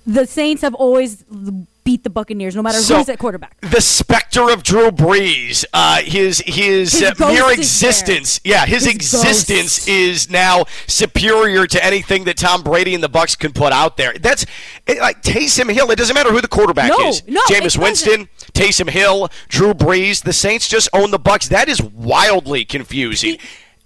the 0.06 0.26
Saints 0.26 0.62
have 0.62 0.74
always 0.74 1.24
beat 1.84 2.04
the 2.04 2.10
Buccaneers, 2.10 2.56
no 2.56 2.62
matter 2.62 2.78
So- 2.80 2.98
who's 2.98 3.10
at 3.10 3.20
quarterback. 3.20 3.60
The 3.62 3.82
specter 3.82 4.50
of 4.50 4.64
Drew 4.64 4.92
Brees, 4.92 5.66
uh, 5.74 6.02
his 6.02 6.40
his, 6.46 6.94
His 6.94 7.04
uh, 7.22 7.28
mere 7.32 7.50
is 7.52 7.60
existence, 7.60 8.40
yeah, 8.44 8.66
his, 8.66 8.86
His 8.86 8.96
existence 8.96 9.80
ghost. 9.80 9.88
is 9.90 10.30
now 10.30 10.66
superior 10.88 11.66
to 11.68 11.84
anything 11.84 12.24
that 12.26 12.38
Tom 12.38 12.64
Brady 12.64 12.94
and 12.94 13.04
the 13.04 13.10
Bucks 13.10 13.36
can 13.36 13.52
put 13.54 13.72
out 13.74 13.98
there. 13.98 14.14
That's 14.14 14.46
it, 14.88 15.00
like 15.00 15.22
Taysom 15.24 15.72
Hill. 15.72 15.90
It 15.92 15.96
doesn't 15.98 16.14
matter 16.14 16.32
who 16.32 16.42
the 16.42 16.48
quarterback 16.48 16.90
No, 16.90 17.10
is. 17.10 17.24
no, 17.28 17.42
Jameis 17.50 17.78
Winston, 17.78 18.30
Taysom 18.54 18.90
Hill, 18.90 19.30
Drew 19.48 19.74
Brees. 19.74 20.24
The 20.24 20.34
Saints 20.34 20.68
just 20.68 20.90
own 20.94 21.12
the 21.12 21.20
Bucks. 21.20 21.48
That 21.48 21.70
is 21.70 21.82
wildly 21.82 22.66
confusing. 22.66 23.38
I 23.40 23.40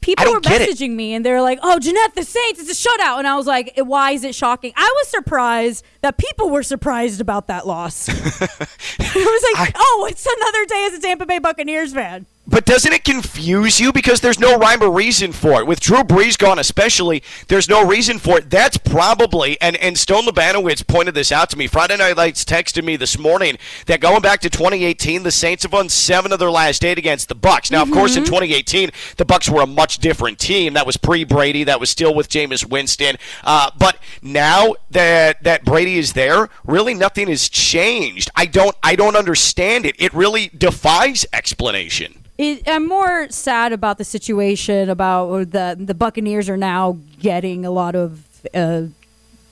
People 0.04 0.32
were 0.34 0.42
messaging 0.42 0.92
me 0.92 1.14
and 1.14 1.26
they're 1.26 1.42
like, 1.42 1.60
"Oh, 1.64 1.80
Jeanette, 1.80 2.14
the 2.16 2.24
Saints, 2.24 2.60
it's 2.60 2.70
a 2.70 2.90
shutout," 2.90 3.20
and 3.20 3.28
I 3.28 3.36
was 3.36 3.48
like, 3.48 3.74
"Why 3.78 4.12
is 4.12 4.24
it 4.24 4.36
shocking?" 4.36 4.74
I 4.76 4.94
was 4.98 5.08
surprised 5.08 5.84
that 6.02 6.18
people 6.18 6.50
were 6.50 6.64
surprised 6.64 7.22
about 7.22 7.48
that 7.48 7.66
loss. 7.66 8.10
I 8.10 8.14
was 9.14 9.60
like, 9.60 9.76
"Oh, 9.78 10.08
it's 10.10 10.26
another 10.26 10.66
day 10.66 10.90
as 10.92 10.94
a 10.94 11.02
Tampa 11.02 11.26
Bay 11.26 11.40
Buccaneers 11.40 11.94
fan." 11.94 12.26
But 12.46 12.66
doesn't 12.66 12.92
it 12.92 13.06
confuse 13.06 13.80
you 13.80 13.94
because 13.94 14.20
there's 14.20 14.40
no 14.40 14.58
rhyme 14.58 14.84
or 14.84 14.92
reason 14.92 15.32
for 15.32 15.62
it? 15.62 15.68
With 15.68 15.80
Drew 15.80 16.04
Brees 16.04 16.38
gone, 16.38 16.60
especially, 16.60 17.24
there's 17.48 17.70
no 17.70 17.88
reason 17.88 18.20
for 18.20 18.40
it. 18.40 18.50
That's 18.50 18.76
probably 18.76 19.60
and 19.62 19.78
and 19.78 19.98
Stone 19.98 20.26
Labanowitz 20.26 20.86
pointed 20.86 21.16
this 21.16 21.32
out 21.32 21.50
to 21.52 21.58
me. 21.58 21.68
Friday 21.68 21.96
Night 21.96 22.18
Lights 22.18 22.44
texted 22.44 22.84
me 22.84 22.98
this 22.98 23.18
morning 23.18 23.58
that 23.86 24.02
going 24.02 24.22
back 24.22 24.42
to 24.42 24.50
2018, 24.50 25.24
the 25.24 25.32
Saints 25.32 25.64
have 25.64 25.72
won 25.72 25.88
seven 25.88 26.34
of 26.34 26.40
their 26.40 26.52
last 26.52 26.84
eight 26.84 26.98
against 26.98 27.30
the 27.30 27.36
Bucks. 27.36 27.72
Now, 27.72 27.82
of 27.82 27.92
course, 27.92 28.18
in 28.18 28.26
2018, 28.26 28.92
the 29.16 29.26
Bucks 29.26 29.50
were 29.50 29.62
a 29.62 29.68
much 29.68 30.00
different 30.00 30.38
team. 30.38 30.74
That 30.74 30.86
was 30.86 30.98
pre 30.98 31.24
Brady. 31.24 31.64
That 31.64 31.80
was 31.80 31.90
still 31.90 32.14
with 32.14 32.28
Jameis 32.28 32.70
Winston. 32.70 33.16
Uh, 33.46 33.72
but 33.80 33.98
now 34.22 34.76
that 34.92 35.42
that 35.44 35.64
Brady 35.64 35.98
is 35.98 36.12
there, 36.12 36.50
really 36.66 36.94
nothing 36.94 37.30
has 37.30 37.48
changed. 37.48 38.30
I 38.36 38.48
don't 38.48 38.76
I 38.84 38.98
don't 38.98 39.16
understand 39.16 39.86
it. 39.86 39.96
It 39.98 40.14
really 40.14 40.50
defies 40.50 41.26
explanation. 41.32 42.23
It, 42.38 42.64
I'm 42.68 42.88
more 42.88 43.30
sad 43.30 43.74
about 43.74 43.98
the 43.98 44.04
situation 44.04 44.90
about 44.90 45.52
the 45.52 45.78
the 45.80 45.94
Buccaneers 45.94 46.50
are 46.50 46.58
now 46.58 46.98
getting 47.20 47.66
a 47.66 47.72
lot 47.72 47.96
of 47.96 48.26
uh, 48.54 48.84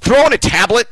throwing 0.00 0.32
a 0.32 0.38
tablet, 0.38 0.88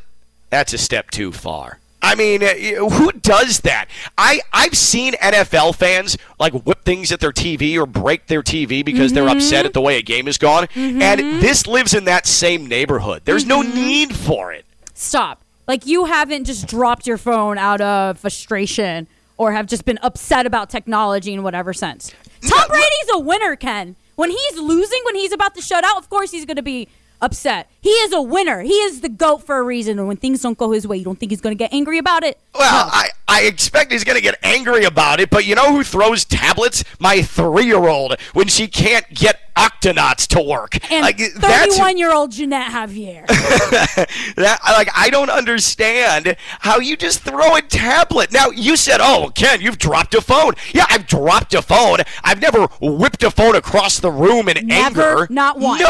that's 0.49 0.73
a 0.73 0.79
step 0.79 1.11
too 1.11 1.33
far. 1.33 1.79
I 2.03 2.15
mean, 2.15 2.43
uh, 2.43 2.55
who 2.89 3.13
does 3.13 3.61
that? 3.61 3.87
I 4.17 4.41
I've 4.53 4.77
seen 4.77 5.13
NFL 5.15 5.77
fans 5.77 6.17
like 6.39 6.55
whip 6.55 6.83
things 6.85 7.13
at 7.13 7.21
their 7.21 7.33
TV 7.33 7.77
or 7.77 7.87
break 7.87 8.27
their 8.27 8.43
TV 8.43 8.85
because 8.85 9.13
they're 9.13 9.29
upset 9.29 9.67
at 9.67 9.75
the 9.75 9.81
way 9.81 9.99
a 9.99 10.03
game 10.03 10.27
has 10.27 10.39
gone, 10.39 10.67
and 10.75 11.21
mm-hmm. 11.21 11.41
this 11.41 11.67
lives 11.67 11.93
in 11.93 12.05
that 12.07 12.27
same 12.27 12.67
neighborhood. 12.67 13.23
There's 13.25 13.45
no 13.45 13.63
mm-hmm. 13.63 13.75
need 13.75 14.17
for 14.17 14.53
it. 14.53 14.65
Stop. 14.95 15.43
Like 15.71 15.87
you 15.87 16.07
haven't 16.07 16.47
just 16.47 16.67
dropped 16.67 17.07
your 17.07 17.17
phone 17.17 17.57
out 17.57 17.81
of 17.81 18.19
frustration 18.19 19.07
or 19.37 19.53
have 19.53 19.67
just 19.67 19.85
been 19.85 20.01
upset 20.03 20.45
about 20.45 20.69
technology 20.69 21.33
in 21.33 21.45
whatever 21.45 21.73
sense. 21.73 22.13
Tom 22.43 22.67
Brady's 22.67 23.11
a 23.13 23.21
winner, 23.21 23.55
Ken. 23.55 23.95
When 24.17 24.33
he's 24.33 24.59
losing, 24.59 25.01
when 25.05 25.15
he's 25.15 25.31
about 25.31 25.55
to 25.55 25.63
shut 25.63 25.85
out, 25.85 25.97
of 25.97 26.11
course 26.11 26.33
he's 26.33 26.45
going 26.45 26.57
to 26.57 26.63
be 26.65 26.89
upset. 27.21 27.71
He 27.81 27.91
is 27.91 28.13
a 28.13 28.21
winner. 28.21 28.61
He 28.61 28.75
is 28.75 29.01
the 29.01 29.09
GOAT 29.09 29.45
for 29.45 29.59
a 29.59 29.63
reason. 29.63 29.99
And 29.99 30.07
when 30.07 30.17
things 30.17 30.43
don't 30.43 30.59
go 30.59 30.71
his 30.73 30.87
way, 30.87 30.99
you 30.99 31.05
don't 31.05 31.19
think 31.19 31.33
he's 31.33 31.41
going 31.41 31.57
to 31.57 31.59
get 31.59 31.73
angry 31.73 31.99
about 31.99 32.23
it? 32.25 32.39
Well, 32.55 32.89
I, 32.93 33.09
I 33.27 33.43
expect 33.43 33.93
he's 33.93 34.05
going 34.05 34.17
to 34.17 34.23
get 34.23 34.39
angry 34.43 34.85
about 34.85 35.21
it, 35.21 35.31
but 35.31 35.47
you 35.47 35.55
know 35.55 35.73
who 35.73 35.83
throws 35.83 36.25
tablets? 36.25 36.85
My 36.99 37.23
three 37.23 37.67
year 37.67 37.89
old 37.89 38.17
when 38.35 38.49
she 38.49 38.69
can't 38.69 39.09
get 39.15 39.41
Octonauts 39.57 40.27
to 40.29 40.41
work. 40.41 40.79
And 40.91 41.03
like, 41.03 41.19
that's 41.19 41.77
31 41.77 41.99
year 41.99 42.13
old 42.15 42.33
Jeanette 42.33 42.71
Javier. 42.71 43.27
that 44.37 44.59
like 44.65 44.89
I 44.97 45.11
don't 45.11 45.31
understand 45.31 46.37
how 46.61 46.79
you 46.79 46.97
just 46.97 47.21
throw 47.21 47.57
a 47.57 47.63
tablet. 47.63 48.33
Now 48.33 48.47
you 48.51 48.77
said, 48.77 49.01
"Oh, 49.03 49.31
Ken, 49.35 49.61
you've 49.61 49.79
dropped 49.79 50.15
a 50.15 50.23
phone." 50.23 50.55
Yeah, 50.73 50.87
I've 50.89 51.07
dropped 51.07 51.55
a 51.55 51.63
phone. 51.63 51.99
I've 52.25 52.41
never 52.41 52.67
whipped 52.81 53.23
a 53.23 53.31
phone 53.31 53.55
across 53.55 53.99
the 54.01 54.11
room 54.11 54.49
in 54.49 54.67
Never, 54.67 55.03
anger. 55.03 55.27
not 55.31 55.59
one. 55.59 55.79
No, 55.79 55.85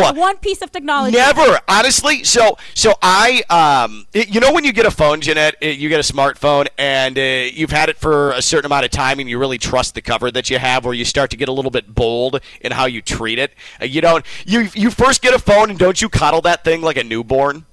Not 0.00 0.16
one 0.16 0.36
piece 0.38 0.62
of 0.62 0.71
Never, 1.12 1.60
honestly. 1.68 2.24
So, 2.24 2.56
so 2.74 2.94
I, 3.02 3.42
um, 3.50 4.06
you 4.12 4.40
know, 4.40 4.52
when 4.52 4.64
you 4.64 4.72
get 4.72 4.86
a 4.86 4.90
phone, 4.90 5.20
Jeanette, 5.20 5.62
you 5.62 5.88
get 5.88 6.00
a 6.00 6.12
smartphone, 6.12 6.68
and 6.78 7.18
uh, 7.18 7.22
you've 7.22 7.70
had 7.70 7.88
it 7.88 7.96
for 7.98 8.32
a 8.32 8.42
certain 8.42 8.66
amount 8.66 8.84
of 8.84 8.90
time, 8.90 9.18
and 9.20 9.28
you 9.28 9.38
really 9.38 9.58
trust 9.58 9.94
the 9.94 10.02
cover 10.02 10.30
that 10.30 10.50
you 10.50 10.58
have, 10.58 10.86
or 10.86 10.94
you 10.94 11.04
start 11.04 11.30
to 11.30 11.36
get 11.36 11.48
a 11.48 11.52
little 11.52 11.70
bit 11.70 11.94
bold 11.94 12.40
in 12.60 12.72
how 12.72 12.86
you 12.86 13.02
treat 13.02 13.38
it. 13.38 13.52
Uh, 13.80 13.84
you 13.84 14.00
don't. 14.00 14.24
You 14.46 14.68
you 14.74 14.90
first 14.90 15.22
get 15.22 15.34
a 15.34 15.38
phone, 15.38 15.70
and 15.70 15.78
don't 15.78 16.00
you 16.00 16.08
coddle 16.08 16.40
that 16.42 16.64
thing 16.64 16.82
like 16.82 16.96
a 16.96 17.04
newborn? 17.04 17.66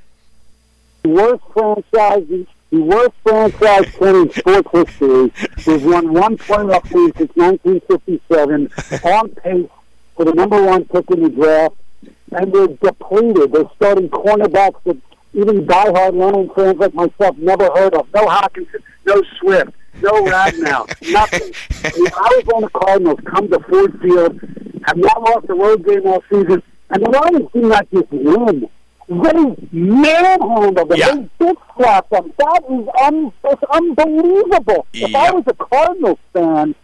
worst 1.04 1.42
franchise, 1.52 2.46
the 2.72 2.80
worst 2.80 3.12
franchise 3.22 3.94
in 4.00 4.30
sports 4.32 4.68
history. 4.72 5.32
We've 5.66 5.84
won 5.84 6.14
one 6.14 6.38
playoff 6.38 6.84
game 6.90 7.12
since 7.18 7.30
1957, 7.36 8.70
on 9.04 9.28
pace 9.28 9.70
for 10.16 10.24
the 10.24 10.32
number 10.32 10.60
one 10.62 10.86
pick 10.86 11.04
in 11.10 11.22
the 11.22 11.28
draft, 11.28 11.76
and 12.32 12.52
they're 12.52 12.68
depleted. 12.68 13.52
They're 13.52 13.70
starting 13.76 14.08
cornerbacks 14.08 14.82
that 14.84 14.96
even 15.34 15.66
diehard 15.66 16.14
Lion 16.14 16.50
fans 16.54 16.78
like 16.78 16.94
myself 16.94 17.36
never 17.36 17.70
heard 17.74 17.94
of. 17.94 18.08
No 18.14 18.26
Hockenson, 18.26 18.82
no 19.06 19.22
Swift, 19.38 19.72
no 20.00 20.24
Ragnow, 20.24 20.88
nothing. 21.12 21.52
The 21.82 22.32
Arizona 22.32 22.70
Cardinals 22.70 23.20
come 23.26 23.48
to 23.50 23.60
Ford 23.68 24.00
Field, 24.00 24.40
have 24.86 24.96
not 24.96 25.22
lost 25.22 25.46
a 25.50 25.54
road 25.54 25.84
game 25.84 26.06
all 26.06 26.22
season, 26.30 26.62
and 26.88 27.04
the 27.04 27.10
Lions 27.10 27.50
do 27.52 27.60
not 27.60 27.86
just 27.90 28.10
win. 28.10 28.66
They 29.08 29.56
manhandled 29.72 30.76
them. 30.76 30.88
Yeah. 30.96 31.14
They 31.38 31.46
bitch 31.46 31.56
slapped 31.76 32.10
them. 32.10 32.32
That 32.38 32.62
is 32.70 32.88
un- 33.04 33.32
that's 33.42 33.62
unbelievable. 33.70 34.86
If 34.92 35.14
I 35.14 35.30
was 35.32 35.44
a 35.46 35.54
Cardinals 35.54 36.18
fan, 36.32 36.74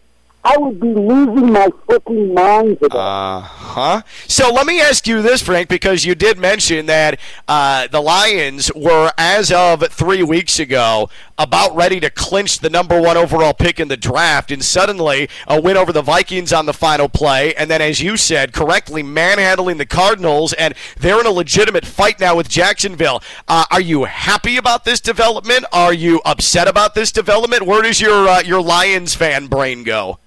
I 0.44 0.56
would 0.56 0.80
be 0.80 0.94
losing 0.94 1.52
my 1.52 1.68
freaking 1.88 2.32
mind 2.32 2.78
today. 2.80 2.96
Uh 2.96 3.40
huh. 3.40 4.02
So 4.28 4.50
let 4.52 4.66
me 4.66 4.80
ask 4.80 5.06
you 5.06 5.20
this, 5.20 5.42
Frank, 5.42 5.68
because 5.68 6.04
you 6.04 6.14
did 6.14 6.38
mention 6.38 6.86
that 6.86 7.18
uh, 7.48 7.88
the 7.88 8.00
Lions 8.00 8.72
were, 8.74 9.12
as 9.18 9.50
of 9.50 9.82
three 9.92 10.22
weeks 10.22 10.58
ago, 10.58 11.10
about 11.36 11.74
ready 11.74 12.00
to 12.00 12.08
clinch 12.08 12.60
the 12.60 12.70
number 12.70 13.00
one 13.00 13.16
overall 13.16 13.52
pick 13.52 13.78
in 13.78 13.88
the 13.88 13.96
draft, 13.96 14.50
and 14.50 14.64
suddenly 14.64 15.28
a 15.46 15.60
win 15.60 15.76
over 15.76 15.92
the 15.92 16.02
Vikings 16.02 16.52
on 16.52 16.66
the 16.66 16.72
final 16.72 17.08
play, 17.08 17.54
and 17.56 17.68
then, 17.70 17.82
as 17.82 18.00
you 18.00 18.16
said 18.16 18.52
correctly, 18.52 19.02
manhandling 19.02 19.76
the 19.76 19.86
Cardinals, 19.86 20.52
and 20.54 20.72
they're 20.98 21.20
in 21.20 21.26
a 21.26 21.30
legitimate 21.30 21.84
fight 21.84 22.20
now 22.20 22.36
with 22.36 22.48
Jacksonville. 22.48 23.22
Uh, 23.48 23.64
are 23.70 23.80
you 23.80 24.04
happy 24.04 24.56
about 24.56 24.84
this 24.84 25.00
development? 25.00 25.64
Are 25.72 25.92
you 25.92 26.20
upset 26.24 26.68
about 26.68 26.94
this 26.94 27.12
development? 27.12 27.66
Where 27.66 27.82
does 27.82 28.00
your 28.00 28.28
uh, 28.28 28.40
your 28.40 28.62
Lions 28.62 29.14
fan 29.14 29.48
brain 29.48 29.82
go? 29.82 30.18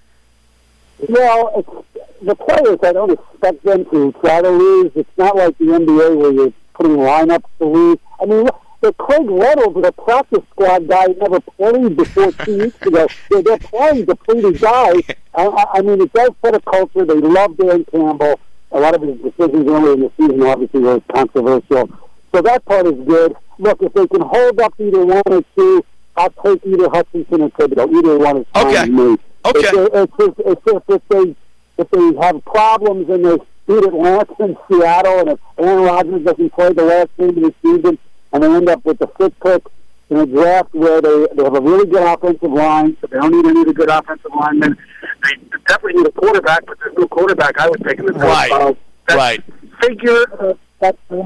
Well, 1.08 1.52
it's, 1.56 2.04
the 2.22 2.34
players, 2.36 2.78
I 2.82 2.92
don't 2.92 3.10
expect 3.12 3.64
them 3.64 3.84
to 3.86 4.12
try 4.20 4.40
to 4.42 4.48
lose. 4.50 4.92
It's 4.94 5.10
not 5.18 5.36
like 5.36 5.56
the 5.58 5.64
NBA 5.64 6.16
where 6.16 6.32
you're 6.32 6.52
putting 6.74 6.96
lineups 6.96 7.44
to 7.58 7.64
lose. 7.66 7.98
I 8.20 8.26
mean, 8.26 8.48
the 8.80 8.92
Craig 8.94 9.28
Reynolds, 9.28 9.80
the 9.82 9.92
practice 9.92 10.42
squad 10.52 10.88
guy, 10.88 11.06
never 11.20 11.40
played 11.40 11.96
before 11.96 12.32
two 12.32 12.58
weeks 12.58 12.82
ago. 12.82 13.06
They're, 13.30 13.42
they're 13.42 13.58
playing 13.58 14.04
depleted 14.06 14.60
guys. 14.60 15.02
I, 15.34 15.46
I- 15.46 15.66
I 15.74 15.82
mean, 15.82 16.00
it 16.00 16.12
does 16.12 16.30
set 16.44 16.54
a 16.54 16.60
culture. 16.60 17.04
They 17.04 17.14
love 17.14 17.56
Dan 17.56 17.84
Campbell. 17.86 18.38
a 18.70 18.80
lot 18.80 18.94
of 18.94 19.02
his 19.02 19.16
decisions 19.18 19.68
early 19.68 19.92
in 19.94 20.00
the 20.00 20.12
season 20.18 20.42
obviously 20.42 20.80
were 20.80 21.00
controversial. 21.14 21.90
So 22.34 22.40
that 22.42 22.64
part 22.64 22.86
is 22.86 22.94
good. 23.06 23.34
Look, 23.58 23.82
if 23.82 23.92
they 23.94 24.06
can 24.06 24.20
hold 24.22 24.60
up 24.60 24.74
either 24.78 25.04
one 25.04 25.22
or 25.26 25.42
two, 25.56 25.84
I'll 26.16 26.30
take 26.44 26.64
either 26.66 26.88
Hutchinson 26.88 27.42
or 27.42 27.50
Thibodeaux. 27.50 27.92
Either 27.94 28.18
one 28.18 28.36
is 28.38 28.46
fine 28.54 28.66
Okay. 28.68 28.90
with 28.90 28.90
me. 28.90 29.18
Okay. 29.44 29.60
It's 29.60 30.12
just, 30.18 30.38
it's 30.38 30.64
just 30.64 30.84
if 30.88 31.02
they 31.08 31.36
if 31.78 31.90
they 31.90 32.14
have 32.20 32.44
problems 32.44 33.08
and 33.08 33.24
they 33.24 33.36
beat 33.66 33.84
Atlanta 33.84 34.34
and 34.38 34.56
Seattle, 34.68 35.20
and 35.20 35.28
if 35.30 35.40
Aaron 35.58 35.84
Rodgers 35.84 36.24
doesn't 36.24 36.52
play 36.52 36.72
the 36.72 36.84
last 36.84 37.08
game 37.18 37.30
of 37.30 37.34
the 37.36 37.54
season, 37.62 37.98
and 38.32 38.42
they 38.42 38.46
end 38.46 38.68
up 38.68 38.84
with 38.84 38.98
the 38.98 39.08
fifth 39.18 39.38
pick 39.40 39.64
in 40.10 40.18
a 40.18 40.26
draft 40.26 40.72
where 40.74 41.00
they 41.00 41.26
they 41.34 41.42
have 41.42 41.56
a 41.56 41.60
really 41.60 41.86
good 41.86 42.02
offensive 42.02 42.52
line, 42.52 42.96
so 43.00 43.06
they 43.10 43.18
don't 43.18 43.32
need 43.32 43.46
any 43.46 43.60
of 43.60 43.66
the 43.66 43.74
good 43.74 43.88
offensive 43.88 44.30
linemen. 44.38 44.76
They 45.24 45.58
definitely 45.66 46.02
need 46.02 46.08
a 46.08 46.12
quarterback, 46.12 46.66
but 46.66 46.78
there's 46.78 46.96
no 46.98 47.08
quarterback 47.08 47.58
I 47.58 47.68
would 47.68 47.82
take 47.84 47.98
in 47.98 48.06
the 48.06 48.12
top 48.12 48.22
Right. 48.22 48.76
That's 49.08 49.16
Right. 49.16 49.44
Figure 49.80 50.24
uh, 50.40 50.54
that's 50.82 50.98
the. 51.08 51.16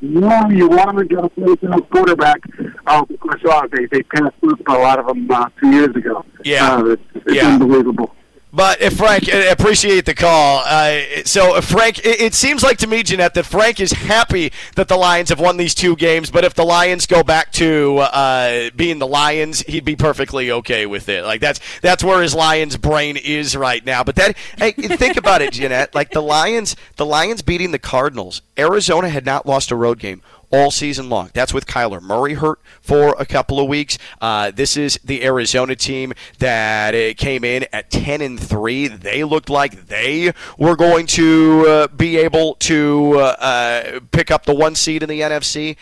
You 0.00 0.20
know 0.20 0.48
you 0.48 0.68
want 0.68 0.96
to 0.98 1.04
go 1.04 1.28
play 1.28 1.54
for 1.56 1.68
no 1.68 1.80
quarterback. 1.82 2.38
Um, 2.86 3.04
I 3.28 3.38
saw 3.42 3.66
they 3.70 3.86
they 3.86 4.02
passed 4.04 4.34
up 4.48 4.60
a 4.68 4.72
lot 4.72 4.98
of 5.00 5.06
them 5.08 5.30
uh, 5.30 5.48
two 5.60 5.70
years 5.72 5.94
ago. 5.94 6.24
Yeah. 6.44 6.76
uh, 6.76 6.84
it's, 6.84 7.02
it's 7.14 7.34
Yeah. 7.36 7.48
unbelievable. 7.54 8.14
But 8.52 8.80
if 8.80 8.96
Frank, 8.96 9.28
I 9.28 9.46
appreciate 9.46 10.06
the 10.06 10.14
call. 10.14 10.62
Uh, 10.64 11.00
so, 11.24 11.60
Frank, 11.60 11.98
it, 11.98 12.20
it 12.20 12.34
seems 12.34 12.62
like 12.62 12.78
to 12.78 12.86
me, 12.86 13.02
Jeanette, 13.02 13.34
that 13.34 13.44
Frank 13.44 13.80
is 13.80 13.92
happy 13.92 14.50
that 14.76 14.88
the 14.88 14.96
Lions 14.96 15.28
have 15.28 15.40
won 15.40 15.56
these 15.56 15.74
two 15.74 15.94
games. 15.94 16.30
But 16.30 16.44
if 16.44 16.54
the 16.54 16.64
Lions 16.64 17.06
go 17.06 17.22
back 17.22 17.52
to 17.52 17.98
uh, 17.98 18.70
being 18.74 18.98
the 18.98 19.06
Lions, 19.06 19.60
he'd 19.62 19.84
be 19.84 19.96
perfectly 19.96 20.50
okay 20.50 20.86
with 20.86 21.08
it. 21.08 21.24
Like 21.24 21.40
that's 21.40 21.60
that's 21.82 22.02
where 22.02 22.22
his 22.22 22.34
Lions 22.34 22.76
brain 22.76 23.16
is 23.16 23.56
right 23.56 23.84
now. 23.84 24.02
But 24.02 24.14
that, 24.16 24.36
hey, 24.56 24.72
think 24.72 25.16
about 25.16 25.42
it, 25.42 25.52
Jeanette. 25.52 25.94
Like 25.94 26.12
the 26.12 26.22
Lions, 26.22 26.76
the 26.96 27.06
Lions 27.06 27.42
beating 27.42 27.72
the 27.72 27.78
Cardinals. 27.78 28.42
Arizona 28.56 29.10
had 29.10 29.26
not 29.26 29.44
lost 29.44 29.70
a 29.70 29.76
road 29.76 29.98
game 29.98 30.22
all 30.50 30.70
season 30.70 31.08
long. 31.08 31.30
That's 31.34 31.52
with 31.52 31.66
Kyler 31.66 32.00
Murray 32.00 32.34
hurt 32.34 32.60
for 32.80 33.14
a 33.18 33.26
couple 33.26 33.60
of 33.60 33.68
weeks. 33.68 33.98
Uh, 34.20 34.50
this 34.50 34.76
is 34.76 34.98
the 35.04 35.24
Arizona 35.24 35.76
team 35.76 36.12
that 36.38 37.16
came 37.16 37.44
in 37.44 37.66
at 37.72 37.90
10 37.90 38.20
and 38.20 38.38
3. 38.38 38.88
They 38.88 39.24
looked 39.24 39.50
like 39.50 39.86
they 39.86 40.32
were 40.58 40.76
going 40.76 41.06
to 41.08 41.64
uh, 41.66 41.86
be 41.88 42.16
able 42.18 42.54
to 42.54 43.14
uh, 43.18 43.22
uh, 43.38 44.00
pick 44.10 44.30
up 44.30 44.44
the 44.44 44.54
one 44.54 44.74
seed 44.74 45.02
in 45.02 45.08
the 45.08 45.20
NFC. 45.20 45.76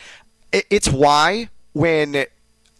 It's 0.52 0.88
why 0.88 1.48
when 1.72 2.26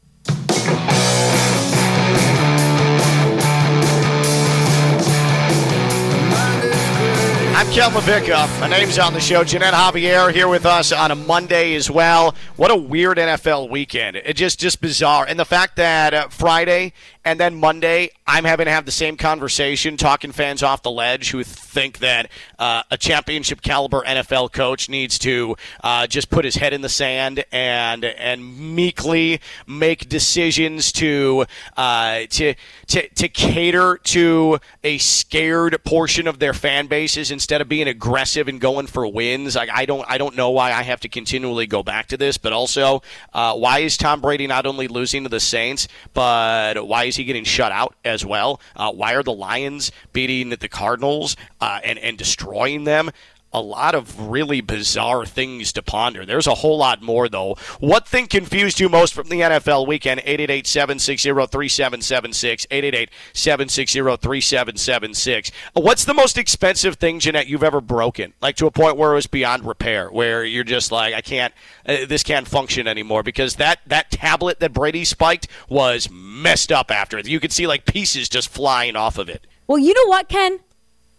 I'm 7.59 7.67
Ken 7.73 7.91
LaVicka. 7.91 8.61
My 8.61 8.69
name's 8.69 9.01
on 9.01 9.15
the 9.15 9.21
show. 9.21 9.43
Jeanette 9.43 9.75
Javier 9.75 10.33
here 10.33 10.47
with 10.47 10.65
us 10.65 10.93
on 10.93 11.11
a 11.11 11.17
Monday 11.17 11.75
as 11.75 11.91
well. 11.91 12.37
What 12.55 12.71
a 12.71 12.77
weird 12.77 13.19
NFL 13.19 13.69
weekend. 13.69 14.15
It 14.15 14.35
just 14.35 14.61
just 14.61 14.81
bizarre. 14.81 15.27
And 15.27 15.41
the 15.41 15.45
fact 15.45 15.75
that 15.75 16.15
uh, 16.15 16.29
Friday 16.29 16.93
and 17.29 17.39
then 17.39 17.57
Monday 17.57 18.09
I'm 18.27 18.45
having 18.45 18.65
to 18.65 18.73
have 18.73 18.87
the 18.87 18.91
same 18.91 19.19
conversation, 19.19 19.99
talking 19.99 20.33
fans 20.33 20.63
off 20.63 20.83
the 20.83 20.91
ledge 20.91 21.31
who 21.31 21.45
think 21.45 21.99
that 21.99 22.31
uh, 22.59 22.83
a 22.91 22.97
championship 22.97 23.61
caliber 23.61 24.03
NFL 24.03 24.51
coach 24.53 24.89
needs 24.89 25.19
to 25.21 25.55
uh, 25.85 26.07
just 26.07 26.31
put 26.31 26.47
his 26.47 26.55
head 26.55 26.73
in 26.73 26.81
the 26.81 26.89
sand 26.89 27.45
and 27.53 28.07
and 28.07 28.75
meekly 28.75 29.43
make 29.67 30.09
decisions 30.09 30.91
to 30.93 31.45
uh, 31.77 32.21
to, 32.31 32.55
to 32.87 33.09
to 33.11 33.29
cater 33.29 33.99
to 34.05 34.59
a 34.83 34.97
scared 34.97 35.83
portion 35.85 36.27
of 36.27 36.39
their 36.39 36.55
fan 36.55 36.87
bases 36.87 37.31
instead 37.31 37.61
of 37.61 37.69
being 37.69 37.89
aggressive 37.89 38.49
and 38.49 38.59
going 38.59 38.87
for 38.87 39.07
wins. 39.07 39.55
Like 39.55 39.69
I 39.71 39.85
don't 39.85 40.05
I 40.09 40.17
don't 40.17 40.35
know 40.35 40.49
why 40.49 40.73
I 40.73 40.83
have 40.83 41.01
to 41.01 41.11
continually 41.11 41.67
go 41.67 41.83
back 41.83 42.07
to 42.09 42.17
this, 42.17 42.39
but 42.39 42.55
also 42.55 43.03
uh, 43.35 43.55
why 43.55 43.81
is 43.81 43.99
Tom 43.99 44.23
Brady 44.23 44.47
not 44.47 44.65
only 44.65 44.89
losing 44.89 45.25
to 45.25 45.29
the 45.29 45.41
Saints, 45.41 45.89
but 46.15 46.87
why 46.87 47.05
is 47.05 47.18
he 47.19 47.25
getting 47.25 47.45
shut 47.45 47.71
out 47.71 47.95
as 48.05 48.25
well? 48.25 48.61
Uh, 48.75 48.93
why 48.93 49.15
are 49.15 49.23
the 49.23 49.33
Lions 49.33 49.93
beating 50.13 50.49
the 50.51 50.69
Cardinals 50.69 51.37
uh, 51.61 51.81
and 51.85 51.99
and 51.99 52.17
destroying 52.17 52.85
them? 52.85 53.11
A 53.53 53.61
lot 53.61 53.95
of 53.95 54.29
really 54.29 54.61
bizarre 54.61 55.25
things 55.25 55.73
to 55.73 55.83
ponder. 55.83 56.27
There's 56.27 56.47
a 56.47 56.57
whole 56.57 56.79
lot 56.79 57.03
more, 57.03 57.29
though. 57.29 57.57
What 57.81 58.07
thing 58.07 58.27
confused 58.27 58.79
you 58.79 58.89
most 58.89 59.15
from 59.15 59.29
the 59.29 59.41
NFL 59.41 59.87
weekend? 59.87 60.21
888 60.21 60.67
760 60.67 61.29
3776. 61.31 62.67
888 62.71 63.11
760 63.33 64.01
3776. 64.17 65.51
What's 65.73 66.05
the 66.05 66.15
most 66.15 66.37
expensive 66.37 66.97
thing, 66.97 67.21
Jeanette, 67.21 67.47
you've 67.47 67.65
ever 67.65 67.81
broken? 67.81 68.35
Like 68.41 68.57
to 68.57 68.67
a 68.67 68.71
point 68.71 68.97
where 68.97 69.13
it 69.13 69.17
was 69.17 69.27
beyond 69.27 69.65
repair, 69.65 70.09
where 70.11 70.45
you're 70.45 70.65
just 70.65 70.93
like, 70.93 71.15
I 71.15 71.21
can't, 71.21 71.55
uh, 71.87 72.05
this 72.07 72.23
can't 72.23 72.47
function 72.47 72.87
anymore 72.87 73.23
because 73.23 73.57
that, 73.57 73.81
that 73.87 74.11
tablet 74.11 74.61
that 74.61 74.73
Brady 74.73 75.05
spiked 75.05 75.49
was 75.69 76.11
messed 76.11 76.71
up 76.71 76.91
after. 76.91 77.19
You 77.19 77.41
could 77.41 77.53
see 77.53 77.67
like 77.67 77.87
pieces 77.87 78.29
just 78.29 78.49
flying 78.49 78.95
off 78.95 79.19
of 79.19 79.29
it. 79.29 79.47
Well, 79.67 79.79
you 79.79 79.95
know 79.95 80.09
what, 80.09 80.29
Ken? 80.29 80.61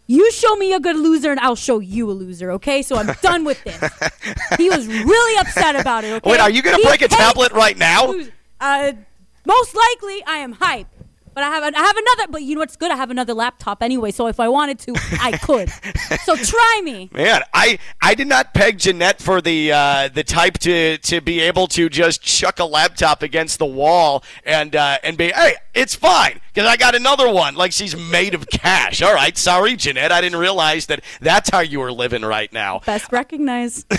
You 0.09 0.31
show 0.31 0.55
me 0.55 0.73
a 0.73 0.79
good 0.79 0.95
loser, 0.95 1.29
and 1.29 1.39
I'll 1.39 1.55
show 1.55 1.77
you 1.77 2.09
a 2.09 2.13
loser. 2.13 2.49
Okay, 2.53 2.81
so 2.81 2.95
I'm 2.95 3.15
done 3.21 3.45
with 3.45 3.63
this. 3.63 3.79
he 4.57 4.67
was 4.67 4.87
really 4.87 5.39
upset 5.39 5.75
about 5.75 6.03
it. 6.03 6.13
Okay? 6.13 6.31
Wait, 6.31 6.39
are 6.39 6.49
you 6.49 6.63
going 6.63 6.81
to 6.81 6.87
break 6.87 7.03
a 7.03 7.07
tablet 7.07 7.51
right 7.51 7.77
now? 7.77 8.15
Uh, 8.59 8.93
most 9.45 9.75
likely, 9.75 10.23
I 10.25 10.37
am 10.37 10.53
hype. 10.53 10.87
But 11.35 11.43
I 11.43 11.49
have 11.49 11.63
I 11.75 11.79
have 11.79 11.95
another. 11.95 12.31
But 12.31 12.41
you 12.41 12.55
know 12.55 12.61
what's 12.61 12.75
good? 12.75 12.91
I 12.91 12.95
have 12.95 13.11
another 13.11 13.35
laptop 13.35 13.83
anyway. 13.83 14.09
So 14.09 14.25
if 14.25 14.39
I 14.39 14.49
wanted 14.49 14.79
to, 14.79 14.95
I 15.21 15.37
could. 15.37 15.69
so 16.23 16.35
try 16.35 16.81
me. 16.83 17.09
Man, 17.13 17.43
I 17.53 17.77
I 18.01 18.15
did 18.15 18.27
not 18.27 18.53
peg 18.55 18.79
Jeanette 18.79 19.21
for 19.21 19.41
the 19.41 19.71
uh, 19.71 20.09
the 20.09 20.23
type 20.23 20.57
to 20.59 20.97
to 20.97 21.21
be 21.21 21.39
able 21.39 21.67
to 21.67 21.87
just 21.87 22.23
chuck 22.23 22.59
a 22.59 22.65
laptop 22.65 23.21
against 23.21 23.59
the 23.59 23.65
wall 23.65 24.23
and 24.43 24.75
uh, 24.75 24.97
and 25.03 25.17
be 25.17 25.31
hey, 25.31 25.53
it's 25.73 25.93
fine 25.95 26.41
because 26.53 26.67
I 26.67 26.77
got 26.77 26.95
another 26.95 27.31
one. 27.31 27.55
Like 27.55 27.71
she's 27.71 27.95
made 27.95 28.33
of 28.33 28.47
cash. 28.47 29.01
All 29.01 29.13
right, 29.13 29.37
sorry, 29.37 29.75
Jeanette. 29.75 30.11
I 30.11 30.21
didn't 30.21 30.39
realize 30.39 30.87
that 30.87 31.03
that's 31.21 31.49
how 31.49 31.59
you 31.59 31.79
were 31.79 31.91
living 31.91 32.23
right 32.23 32.51
now. 32.51 32.79
Best 32.85 33.11
recognize. 33.11 33.85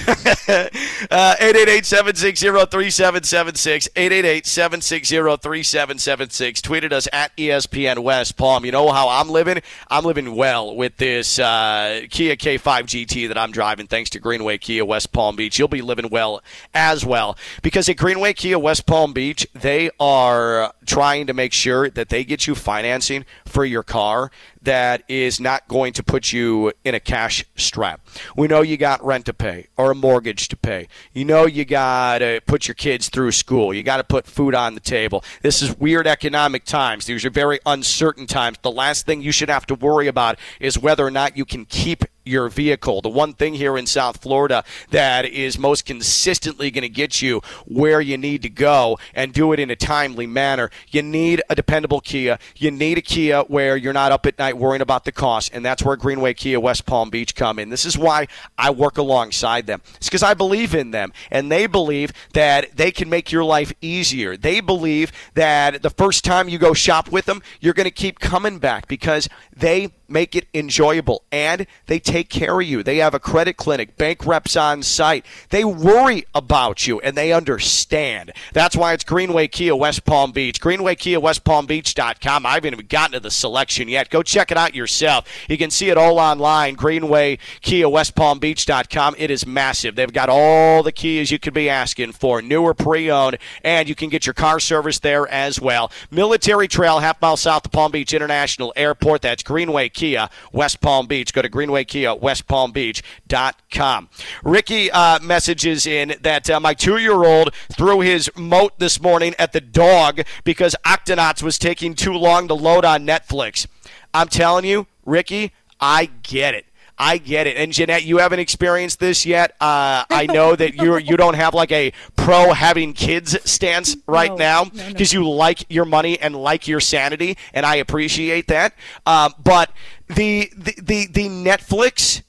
Uh, 1.11 1.35
888 1.41 1.87
760 1.87 2.47
3776. 2.47 3.89
888 3.97 4.47
760 4.47 5.17
3776. 5.17 6.61
Tweeted 6.61 6.93
us 6.93 7.09
at 7.13 7.35
ESPN 7.37 8.01
West 8.01 8.37
Palm. 8.37 8.65
You 8.65 8.73
know 8.73 8.91
how 8.91 9.09
I'm 9.09 9.29
living? 9.31 9.63
I'm 9.89 10.05
living 10.05 10.37
well 10.37 10.77
with 10.77 10.97
this 10.99 11.39
uh, 11.39 12.03
Kia 12.11 12.37
K5 12.37 12.61
GT 12.61 13.29
that 13.29 13.39
I'm 13.39 13.51
driving 13.51 13.87
thanks 13.87 14.11
to 14.11 14.21
Greenway 14.21 14.59
Kia 14.59 14.85
West 14.85 15.13
Palm 15.13 15.37
Beach. 15.37 15.59
You'll 15.59 15.69
be 15.69 15.83
living 15.83 16.09
well 16.11 16.43
as 16.75 17.05
well 17.05 17.37
because 17.63 17.89
at 17.89 17.97
Greenway 17.97 18.35
Kia 18.35 18.59
West 18.59 18.87
Palm 18.87 19.13
Beach, 19.13 19.47
they 19.55 19.91
are 19.99 20.73
trying 20.87 21.27
to 21.29 21.35
make 21.35 21.53
sure 21.53 21.89
that 21.91 22.09
they 22.09 22.25
get 22.25 22.39
you 22.46 22.55
financing 22.55 23.24
for 23.44 23.64
your 23.64 23.83
car 23.83 24.31
that 24.62 25.03
is 25.09 25.40
not 25.40 25.66
going 25.68 25.92
to 25.94 26.03
put 26.03 26.33
you 26.33 26.73
in 26.85 26.94
a 26.94 27.01
cash 27.01 27.44
strap. 27.57 28.01
We 28.37 28.46
know 28.46 28.61
you 28.61 28.77
got 28.77 29.05
rent 29.05 29.27
to 29.27 29.35
pay 29.35 29.68
or 29.77 29.90
a 29.90 29.94
mortgage 29.94 30.49
to 30.49 30.57
pay. 30.57 30.88
You 31.12 31.25
know 31.25 31.46
you 31.46 31.64
got 31.64 32.18
to 32.18 32.40
put 32.46 32.68
your 32.68 32.75
kids 32.75 33.09
through 33.09 33.33
school. 33.33 33.73
You 33.73 33.83
got 33.83 33.99
to 33.99 34.05
put 34.05 34.27
food 34.27 34.55
on 34.55 34.75
the 34.75 34.81
table. 34.81 35.25
This 35.42 35.62
is 35.62 35.77
weird 35.79 36.07
economic 36.07 36.64
times. 36.64 37.07
These 37.07 37.25
are 37.25 37.31
very 37.31 37.59
uncertain 37.64 38.27
times. 38.27 38.59
The 38.62 38.70
last 38.70 39.07
thing 39.07 39.23
you 39.23 39.33
should 39.33 39.49
have 39.49 39.66
to 39.66 39.75
worry 39.75 40.09
about 40.09 40.38
is 40.59 40.79
whether 40.79 41.07
or 41.07 41.11
not 41.11 41.37
you 41.37 41.44
can 41.44 41.64
keep 41.64 42.05
your 42.25 42.49
vehicle. 42.49 43.01
The 43.01 43.09
one 43.09 43.33
thing 43.33 43.55
here 43.55 43.77
in 43.77 43.87
South 43.87 44.23
Florida 44.23 44.64
that 44.90 45.25
is 45.25 45.59
most 45.59 45.85
consistently 45.85 46.70
going 46.70 46.83
to 46.83 46.88
get 46.88 47.23
you 47.23 47.40
where 47.66 48.01
you 48.01 48.16
need 48.16 48.42
to 48.42 48.49
go 48.49 48.99
and 49.14 49.33
do 49.33 49.53
it 49.53 49.59
in 49.59 49.70
a 49.70 49.77
timely 49.77 50.27
manner, 50.27 50.70
you 50.88 51.03
need 51.03 51.42
a 51.49 51.55
dependable 51.55 52.01
Kia. 52.01 52.38
You 52.57 52.70
need 52.70 52.99
a 52.99 53.03
Kia 53.03 53.42
where 53.42 53.77
you're 53.77 53.92
not 53.92 54.12
up 54.12 54.27
at 54.27 54.38
night 54.38 54.50
worrying 54.57 54.83
about 54.83 55.05
the 55.05 55.13
cost, 55.13 55.51
and 55.53 55.65
that's 55.65 55.83
where 55.83 55.97
Greenway 55.97 56.35
Kia 56.35 56.61
West 56.61 56.87
Palm 56.87 57.11
Beach 57.11 57.35
come 57.35 57.59
in. 57.59 57.69
This 57.69 57.85
is 57.85 57.97
why 57.97 58.27
I 58.59 58.71
work 58.71 58.99
alongside 58.99 59.67
them. 59.67 59.83
It's 59.97 60.09
because 60.09 60.23
I 60.23 60.35
believe 60.35 60.75
in 60.75 60.91
them, 60.91 61.13
and 61.31 61.51
they 61.51 61.67
believe 61.67 62.13
that 62.35 62.77
they 62.77 62.91
can 62.91 63.09
make 63.09 63.33
your 63.33 63.45
life 63.45 63.73
easier. 63.81 64.37
They 64.37 64.61
believe 64.61 65.13
that 65.35 65.83
the 65.83 65.91
first 65.91 66.25
time 66.25 66.49
you 66.49 66.59
go 66.59 66.75
shop 66.75 67.11
with 67.11 67.27
them, 67.27 67.43
you're 67.61 67.75
going 67.75 67.85
to 67.85 67.91
keep 67.91 68.19
coming 68.19 68.59
back 68.59 68.89
because 68.89 69.29
they 69.55 69.93
make 70.11 70.35
it 70.35 70.46
enjoyable 70.53 71.23
and 71.31 71.66
they 71.87 71.99
take 71.99 72.29
care 72.29 72.61
of 72.61 72.66
you. 72.66 72.83
They 72.83 72.99
have 72.99 73.14
a 73.14 73.20
credit 73.20 73.57
clinic, 73.57 73.96
bank 73.96 74.27
reps 74.27 74.57
on 74.57 74.83
site. 74.83 75.25
They 75.51 75.64
worry 75.64 76.25
about 76.35 76.87
you 76.87 77.01
and 77.01 77.16
they 77.16 77.33
understand. 77.33 78.33
That's 78.53 78.77
why 78.77 78.92
it's 78.92 79.05
Greenway 79.05 79.49
Kia 79.49 79.75
West 79.77 80.05
Palm 80.05 80.33
Beach. 80.33 80.61
Greenway 80.61 80.94
Kia 80.94 81.20
West 81.20 81.44
Palm 81.44 81.66
Beach.com. 81.66 82.46
I 82.46 82.55
haven't 82.55 82.75
even 82.75 82.87
gotten 82.87 83.12
to 83.12 83.20
the 83.20 83.31
selection 83.31 83.88
yet. 83.88 84.11
Go 84.11 84.23
check 84.23 84.51
it 84.51 84.57
out 84.57 84.75
yourself. 84.75 85.27
You 85.49 85.59
can 85.59 85.70
see 85.70 85.90
it 85.90 85.99
all 85.99 86.18
online. 86.18 86.75
Greenway 86.75 87.38
Kia 87.61 87.88
West 87.88 88.14
Palm 88.14 88.38
Beach.com. 88.38 89.14
It 89.18 89.31
is 89.31 89.46
massive. 89.46 89.96
They've 89.96 90.12
got 90.12 90.29
all 90.29 90.83
the 90.83 90.92
Kias 90.92 91.31
you 91.31 91.38
could 91.38 91.55
be 91.55 91.68
asking 91.68 92.12
for, 92.12 92.42
newer 92.42 92.75
pre 92.75 93.11
owned, 93.11 93.38
and 93.62 93.88
you 93.88 93.94
can 93.94 94.09
get 94.09 94.27
your 94.27 94.35
car 94.35 94.61
service 94.61 94.99
there 94.99 95.29
as 95.29 95.61
well. 95.61 95.90
Military 96.11 96.68
Trail, 96.68 97.01
half 97.01 97.20
mile 97.20 97.37
south 97.37 97.66
of 97.66 97.73
Palm 97.73 97.92
Beach 97.92 98.14
International 98.14 98.73
Airport. 98.77 99.23
That's 99.23 99.42
Greenway 99.42 99.88
Kia 100.01 100.31
West 100.51 100.81
Palm 100.81 101.07
Beach. 101.07 101.35
Go 101.35 101.43
to 101.43 101.49
Greenway 101.51 101.85
Kia 101.85 102.15
West 102.15 102.49
Palm 102.49 102.73
Beach.com. 102.73 104.09
Ricky 104.43 104.91
uh, 104.91 105.21
messages 105.21 105.87
in 105.87 106.15
that 106.23 106.49
uh, 106.49 106.59
my 106.59 106.73
two 106.73 106.97
year 106.97 107.23
old 107.25 107.53
threw 107.71 108.01
his 108.01 108.31
moat 108.35 108.79
this 108.79 108.99
morning 108.99 109.35
at 109.39 109.53
the 109.53 109.61
dog 109.61 110.23
because 110.43 110.75
Octonauts 110.87 111.43
was 111.43 111.59
taking 111.59 111.95
too 111.95 112.15
long 112.15 112.49
to 112.49 112.55
load 112.55 112.87
on 112.87 113.07
Netflix. 113.07 113.67
I'm 114.15 114.29
telling 114.29 114.65
you, 114.65 114.87
Ricky, 115.05 115.53
I 115.79 116.07
get 116.23 116.55
it. 116.55 116.65
I 117.03 117.17
get 117.17 117.47
it. 117.47 117.57
And 117.57 117.73
Jeanette, 117.73 118.05
you 118.05 118.19
haven't 118.19 118.41
experienced 118.41 119.01
this 119.01 119.25
yet. 119.25 119.53
Uh, 119.53 120.05
I 120.11 120.27
know 120.31 120.55
that 120.55 120.75
you 120.75 120.99
you 120.99 121.17
don't 121.17 121.35
have 121.35 121.55
like 121.55 121.73
a 121.73 121.93
pro 122.15 122.53
having 122.53 122.93
kids 122.93 123.39
stance 123.51 123.97
right 124.07 124.31
No, 124.31 124.37
now 124.37 124.63
no, 124.65 124.83
no. 124.85 124.89
because 124.93 125.13
you 125.15 125.29
like 125.29 125.65
your 125.71 125.87
money 125.87 126.21
and 126.21 126.37
like 126.37 126.69
your 126.69 126.79
sanity, 126.81 127.39
and 127.55 127.65
I 127.65 127.77
appreciate 127.77 128.49
that. 128.49 128.75
Um, 129.07 129.35
but 129.43 129.73
the, 130.09 130.53
the 130.55 130.75
the 130.81 131.07
the 131.07 131.29
Netflix 131.29 132.23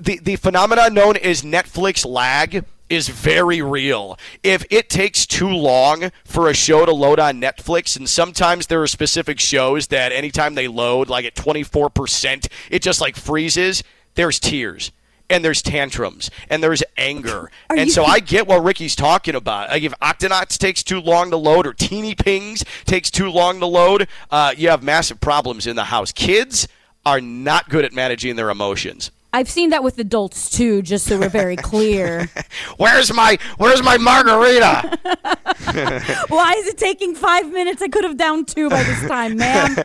the 0.00 0.18
the 0.20 0.36
phenomenon 0.36 0.94
known 0.94 1.16
as 1.18 1.42
Netflix 1.42 2.06
lag 2.06 2.64
is 2.88 3.08
very 3.10 3.60
real. 3.60 4.18
If 4.42 4.64
it 4.70 4.88
takes 4.88 5.26
too 5.26 5.50
long 5.50 6.10
for 6.24 6.48
a 6.48 6.54
show 6.54 6.86
to 6.86 6.92
load 6.94 7.20
on 7.20 7.38
Netflix, 7.40 7.96
and 7.98 8.08
sometimes 8.08 8.68
there 8.68 8.80
are 8.80 8.86
specific 8.86 9.38
shows 9.38 9.88
that 9.88 10.10
anytime 10.10 10.54
they 10.54 10.68
load, 10.68 11.10
like 11.10 11.26
at 11.26 11.34
24%, 11.34 12.48
it 12.70 12.80
just 12.80 13.00
like 13.02 13.14
freezes, 13.16 13.82
there's 14.18 14.38
tears. 14.38 14.92
And 15.30 15.44
there's 15.44 15.60
tantrums 15.60 16.30
and 16.48 16.62
there's 16.62 16.82
anger. 16.96 17.50
Are 17.68 17.76
and 17.76 17.88
you- 17.88 17.92
so 17.92 18.02
I 18.02 18.18
get 18.18 18.46
what 18.46 18.64
Ricky's 18.64 18.96
talking 18.96 19.34
about. 19.34 19.68
Like 19.68 19.82
if 19.82 19.92
Octonauts 20.00 20.56
takes 20.56 20.82
too 20.82 21.02
long 21.02 21.30
to 21.32 21.36
load 21.36 21.66
or 21.66 21.74
Teeny 21.74 22.14
Pings 22.14 22.64
takes 22.86 23.10
too 23.10 23.28
long 23.28 23.60
to 23.60 23.66
load, 23.66 24.08
uh, 24.30 24.54
you 24.56 24.70
have 24.70 24.82
massive 24.82 25.20
problems 25.20 25.66
in 25.66 25.76
the 25.76 25.84
house. 25.84 26.12
Kids 26.12 26.66
are 27.04 27.20
not 27.20 27.68
good 27.68 27.84
at 27.84 27.92
managing 27.92 28.36
their 28.36 28.48
emotions. 28.48 29.10
I've 29.30 29.50
seen 29.50 29.70
that 29.70 29.82
with 29.82 29.98
adults 29.98 30.48
too, 30.48 30.80
just 30.80 31.06
so 31.06 31.18
we're 31.18 31.28
very 31.28 31.56
clear. 31.56 32.30
Where's 32.78 33.12
my 33.12 33.36
Where's 33.58 33.82
my 33.82 33.98
margarita? 33.98 34.98
Why 36.28 36.54
is 36.54 36.66
it 36.66 36.78
taking 36.78 37.14
five 37.14 37.52
minutes? 37.52 37.82
I 37.82 37.88
could 37.88 38.04
have 38.04 38.16
downed 38.16 38.48
two 38.48 38.70
by 38.70 38.82
this 38.82 39.06
time, 39.06 39.36
ma'am. 39.36 39.76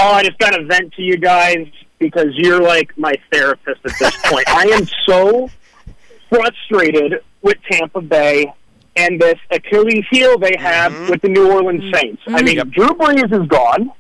Oh, 0.02 0.12
I 0.14 0.24
just 0.24 0.38
got 0.38 0.50
to 0.50 0.64
vent 0.64 0.92
to 0.94 1.02
you 1.02 1.16
guys 1.16 1.68
because 2.00 2.28
you're 2.32 2.60
like 2.60 2.96
my 2.98 3.14
therapist 3.32 3.80
at 3.84 3.98
this 3.98 4.16
point. 4.24 4.48
I 4.48 4.64
am 4.64 4.86
so 5.06 5.48
frustrated 6.28 7.20
with 7.42 7.58
Tampa 7.70 8.00
Bay 8.00 8.52
and 8.96 9.20
this 9.20 9.38
Achilles 9.50 10.04
heel 10.10 10.38
they 10.38 10.56
have 10.58 10.92
mm-hmm. 10.92 11.10
with 11.10 11.22
the 11.22 11.28
New 11.28 11.50
Orleans 11.50 11.94
Saints. 11.94 12.20
I 12.26 12.42
mean, 12.42 12.58
mm-hmm. 12.58 12.70
Drew 12.70 12.88
Brees 12.88 13.32
is 13.32 13.46
gone. 13.48 13.92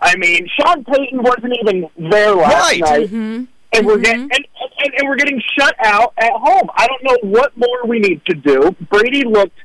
I 0.00 0.16
mean, 0.16 0.48
Sean 0.58 0.84
Payton 0.84 1.22
wasn't 1.22 1.54
even 1.60 1.88
there 2.10 2.34
last 2.34 2.70
Right. 2.70 2.80
night. 2.80 3.06
Mm-hmm. 3.08 3.44
And 3.72 3.86
we're 3.86 3.98
getting 3.98 4.22
and, 4.22 4.32
and, 4.32 4.94
and 4.94 5.08
we're 5.08 5.16
getting 5.16 5.42
shut 5.58 5.74
out 5.84 6.14
at 6.16 6.32
home. 6.32 6.70
I 6.74 6.86
don't 6.86 7.04
know 7.04 7.18
what 7.30 7.56
more 7.58 7.86
we 7.86 7.98
need 7.98 8.24
to 8.24 8.34
do. 8.34 8.74
Brady 8.88 9.24
looked 9.24 9.58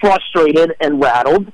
frustrated 0.00 0.74
and 0.80 1.00
rattled. 1.00 1.52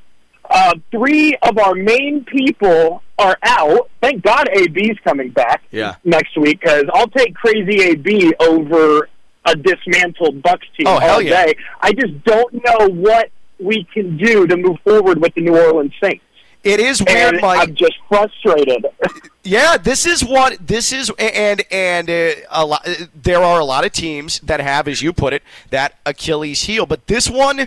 Uh, 0.51 0.75
three 0.91 1.37
of 1.43 1.59
our 1.59 1.75
main 1.75 2.25
people 2.25 3.03
are 3.19 3.37
out. 3.43 3.91
Thank 4.01 4.23
God 4.23 4.49
AB's 4.49 4.99
coming 5.05 5.31
back 5.31 5.63
Yeah. 5.71 5.97
next 6.05 6.37
week 6.39 6.61
because 6.61 6.85
I'll 6.95 7.09
take 7.09 7.35
crazy 7.35 7.83
AB 7.83 8.33
over 8.41 9.09
a 9.45 9.57
dismantled 9.57 10.43
Bucks 10.43 10.67
team 10.77 10.87
Oh, 10.87 10.99
all 10.99 11.21
yeah. 11.23 11.47
day. 11.47 11.55
I 11.81 11.93
just 11.93 12.23
don't 12.25 12.55
know 12.55 12.89
what 12.89 13.31
we 13.59 13.85
can 13.93 14.17
do 14.17 14.47
to 14.47 14.57
move 14.57 14.79
forward 14.85 15.21
with 15.21 15.35
the 15.35 15.41
New 15.43 15.57
Orleans 15.59 15.93
Saints. 16.03 16.25
It 16.65 16.81
is 16.81 17.03
weird, 17.03 17.35
And 17.35 17.41
Mike. 17.43 17.61
I'm 17.69 17.75
just 17.75 17.95
frustrated. 18.09 18.87
Yeah, 19.45 19.79
this 19.79 20.05
is 20.05 20.23
what 20.23 20.59
this 20.67 20.93
is, 20.93 21.11
and 21.19 21.63
and 21.71 22.11
uh, 22.11 22.33
a 22.51 22.67
lot. 22.67 22.87
There 23.15 23.43
are 23.43 23.59
a 23.61 23.65
lot 23.65 23.87
of 23.87 23.93
teams 23.93 24.41
that 24.41 24.61
have, 24.61 24.87
as 24.87 25.01
you 25.01 25.15
put 25.15 25.33
it, 25.33 25.43
that 25.71 25.95
Achilles 26.05 26.65
heel, 26.65 26.85
but 26.85 27.07
this 27.07 27.31
one, 27.31 27.67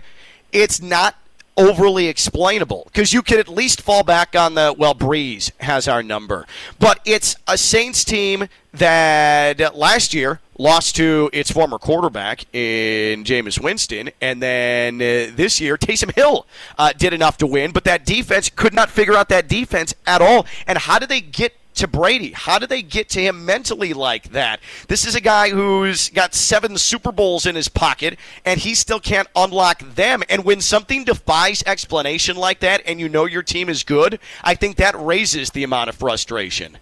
it's 0.52 0.80
not 0.80 1.16
overly 1.58 2.08
explainable 2.08 2.84
because 2.86 3.14
you 3.14 3.22
could 3.22 3.40
at 3.40 3.48
least 3.48 3.82
fall 3.82 4.04
back 4.04 4.36
on 4.36 4.56
the 4.56 4.74
well. 4.78 4.96
Brees 4.96 5.52
has 5.62 5.88
our 5.88 6.04
number, 6.04 6.46
but 6.80 7.00
it's 7.06 7.36
a 7.48 7.58
Saints 7.58 8.04
team 8.04 8.48
that 8.74 9.76
last 9.76 10.14
year 10.14 10.40
lost 10.58 10.96
to 10.96 11.30
its 11.34 11.52
former 11.52 11.80
quarterback 11.80 12.46
in 12.54 13.24
Jameis 13.24 13.62
Winston, 13.62 14.12
and 14.22 14.42
then 14.42 14.96
uh, 14.96 15.32
this 15.36 15.60
year 15.60 15.78
Taysom 15.78 16.14
Hill 16.14 16.46
uh, 16.78 16.94
did 16.98 17.14
enough 17.14 17.38
to 17.38 17.48
win, 17.48 17.72
but 17.72 17.84
that 17.86 18.06
defense 18.06 18.50
could 18.50 18.74
not 18.74 18.90
figure 18.90 19.16
out 19.16 19.30
that 19.30 19.48
defense 19.48 19.94
at 20.06 20.22
all. 20.22 20.46
And 20.68 20.78
how 20.78 21.00
do 21.00 21.06
they 21.06 21.22
get 21.22 21.54
to 21.76 21.88
Brady? 21.88 22.32
How 22.32 22.60
do 22.60 22.68
they 22.68 22.82
get 22.82 23.10
to 23.10 23.22
him 23.22 23.46
mentally 23.46 23.94
like 23.94 24.32
that? 24.32 24.60
This 24.88 25.06
is 25.06 25.16
a 25.16 25.22
guy 25.22 25.50
who's 25.50 26.10
got 26.10 26.34
seven 26.34 26.78
Super 26.78 27.12
Bowls 27.12 27.46
in 27.46 27.56
his 27.56 27.68
pocket, 27.68 28.18
and 28.46 28.60
he 28.60 28.76
still 28.76 29.00
can't 29.00 29.28
unlock 29.36 29.80
them. 29.96 30.24
And 30.30 30.44
when 30.44 30.62
something 30.62 31.04
defies 31.04 31.64
explanation 31.66 32.36
like 32.36 32.60
that, 32.60 32.82
and 32.86 33.00
you 33.00 33.10
know 33.10 33.26
your 33.26 33.44
team 33.44 33.70
is 33.70 33.84
good, 33.84 34.20
I 34.44 34.56
think 34.56 34.76
that 34.78 34.96
raises 35.00 35.52
the 35.52 35.64
amount 35.64 35.90
of 35.90 35.96
frustration. 35.96 36.78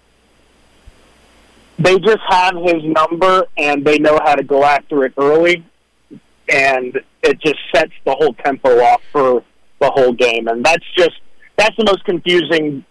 they 1.78 1.98
just 2.00 2.20
have 2.28 2.56
his 2.56 2.84
number 2.84 3.46
and 3.58 3.86
they 3.86 3.98
know 4.00 4.20
how 4.24 4.36
to 4.36 4.44
go 4.44 4.64
after 4.64 5.06
it 5.06 5.14
early 5.18 5.66
and 6.50 7.00
it 7.24 7.40
just 7.40 7.60
sets 7.74 7.94
the 8.06 8.14
whole 8.14 8.34
tempo 8.34 8.82
off 8.82 9.02
for 9.12 9.44
the 9.80 9.90
whole 9.92 10.12
game 10.12 10.48
and 10.48 10.66
that's 10.66 10.86
just 10.98 11.22
that's 11.58 11.76
the 11.78 11.86
most 11.86 12.04
confusing 12.04 12.84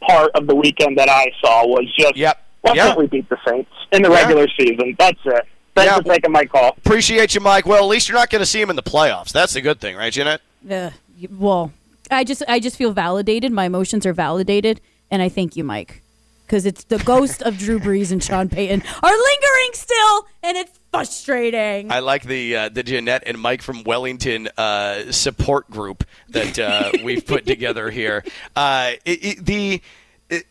part 0.00 0.30
of 0.34 0.46
the 0.46 0.54
weekend 0.54 0.98
that 0.98 1.08
I 1.08 1.26
saw 1.40 1.66
was 1.66 1.84
just 1.98 2.16
Yep. 2.16 2.38
why 2.62 2.72
Yeah. 2.74 2.86
can't 2.88 2.98
we 2.98 3.06
beat 3.06 3.28
the 3.28 3.36
Saints 3.46 3.70
in 3.92 4.02
the 4.02 4.10
Yeah. 4.10 4.16
regular 4.22 4.46
season? 4.58 4.94
That's 4.98 5.18
it. 5.24 5.44
Thanks 5.74 5.90
Yeah. 5.92 5.96
for 5.96 6.02
taking 6.04 6.30
my 6.32 6.44
call. 6.44 6.68
Appreciate 6.78 7.34
you, 7.34 7.40
Mike. 7.40 7.66
Well, 7.66 7.78
at 7.82 7.88
least 7.88 8.08
you're 8.08 8.18
not 8.18 8.30
going 8.30 8.40
to 8.40 8.46
see 8.46 8.60
him 8.60 8.70
in 8.70 8.76
the 8.76 8.82
playoffs. 8.82 9.32
That's 9.32 9.54
the 9.54 9.60
good 9.60 9.80
thing, 9.80 9.96
right, 9.96 10.12
Jeanette? 10.12 10.40
Uh, 10.70 10.90
well, 11.36 11.72
I 12.10 12.22
just 12.24 12.42
I 12.48 12.60
just 12.60 12.76
feel 12.76 12.92
validated. 12.92 13.50
My 13.52 13.64
emotions 13.64 14.06
are 14.06 14.12
validated, 14.12 14.80
and 15.10 15.20
I 15.22 15.28
thank 15.28 15.56
you, 15.56 15.64
Mike, 15.64 16.02
because 16.46 16.64
it's 16.64 16.84
the 16.84 16.98
ghost 16.98 17.42
of 17.42 17.58
Drew 17.58 17.80
Brees 17.80 18.12
and 18.12 18.22
Sean 18.22 18.48
Payton 18.48 18.82
are 19.02 19.10
lingering 19.10 19.70
still, 19.72 20.26
and 20.42 20.56
it's 20.56 20.78
frustrating. 20.94 21.90
I 21.90 22.00
like 22.00 22.22
the 22.22 22.56
uh, 22.56 22.68
the 22.68 22.82
Jeanette 22.82 23.24
and 23.26 23.38
Mike 23.38 23.62
from 23.62 23.84
Wellington 23.84 24.48
uh, 24.56 25.10
support 25.12 25.70
group 25.70 26.04
that 26.28 26.58
uh, 26.58 26.92
we've 27.04 27.26
put 27.26 27.46
together 27.46 27.90
here. 27.90 28.24
Uh, 28.54 28.92
it, 29.04 29.24
it, 29.24 29.46
the 29.46 29.82
it, 30.30 30.44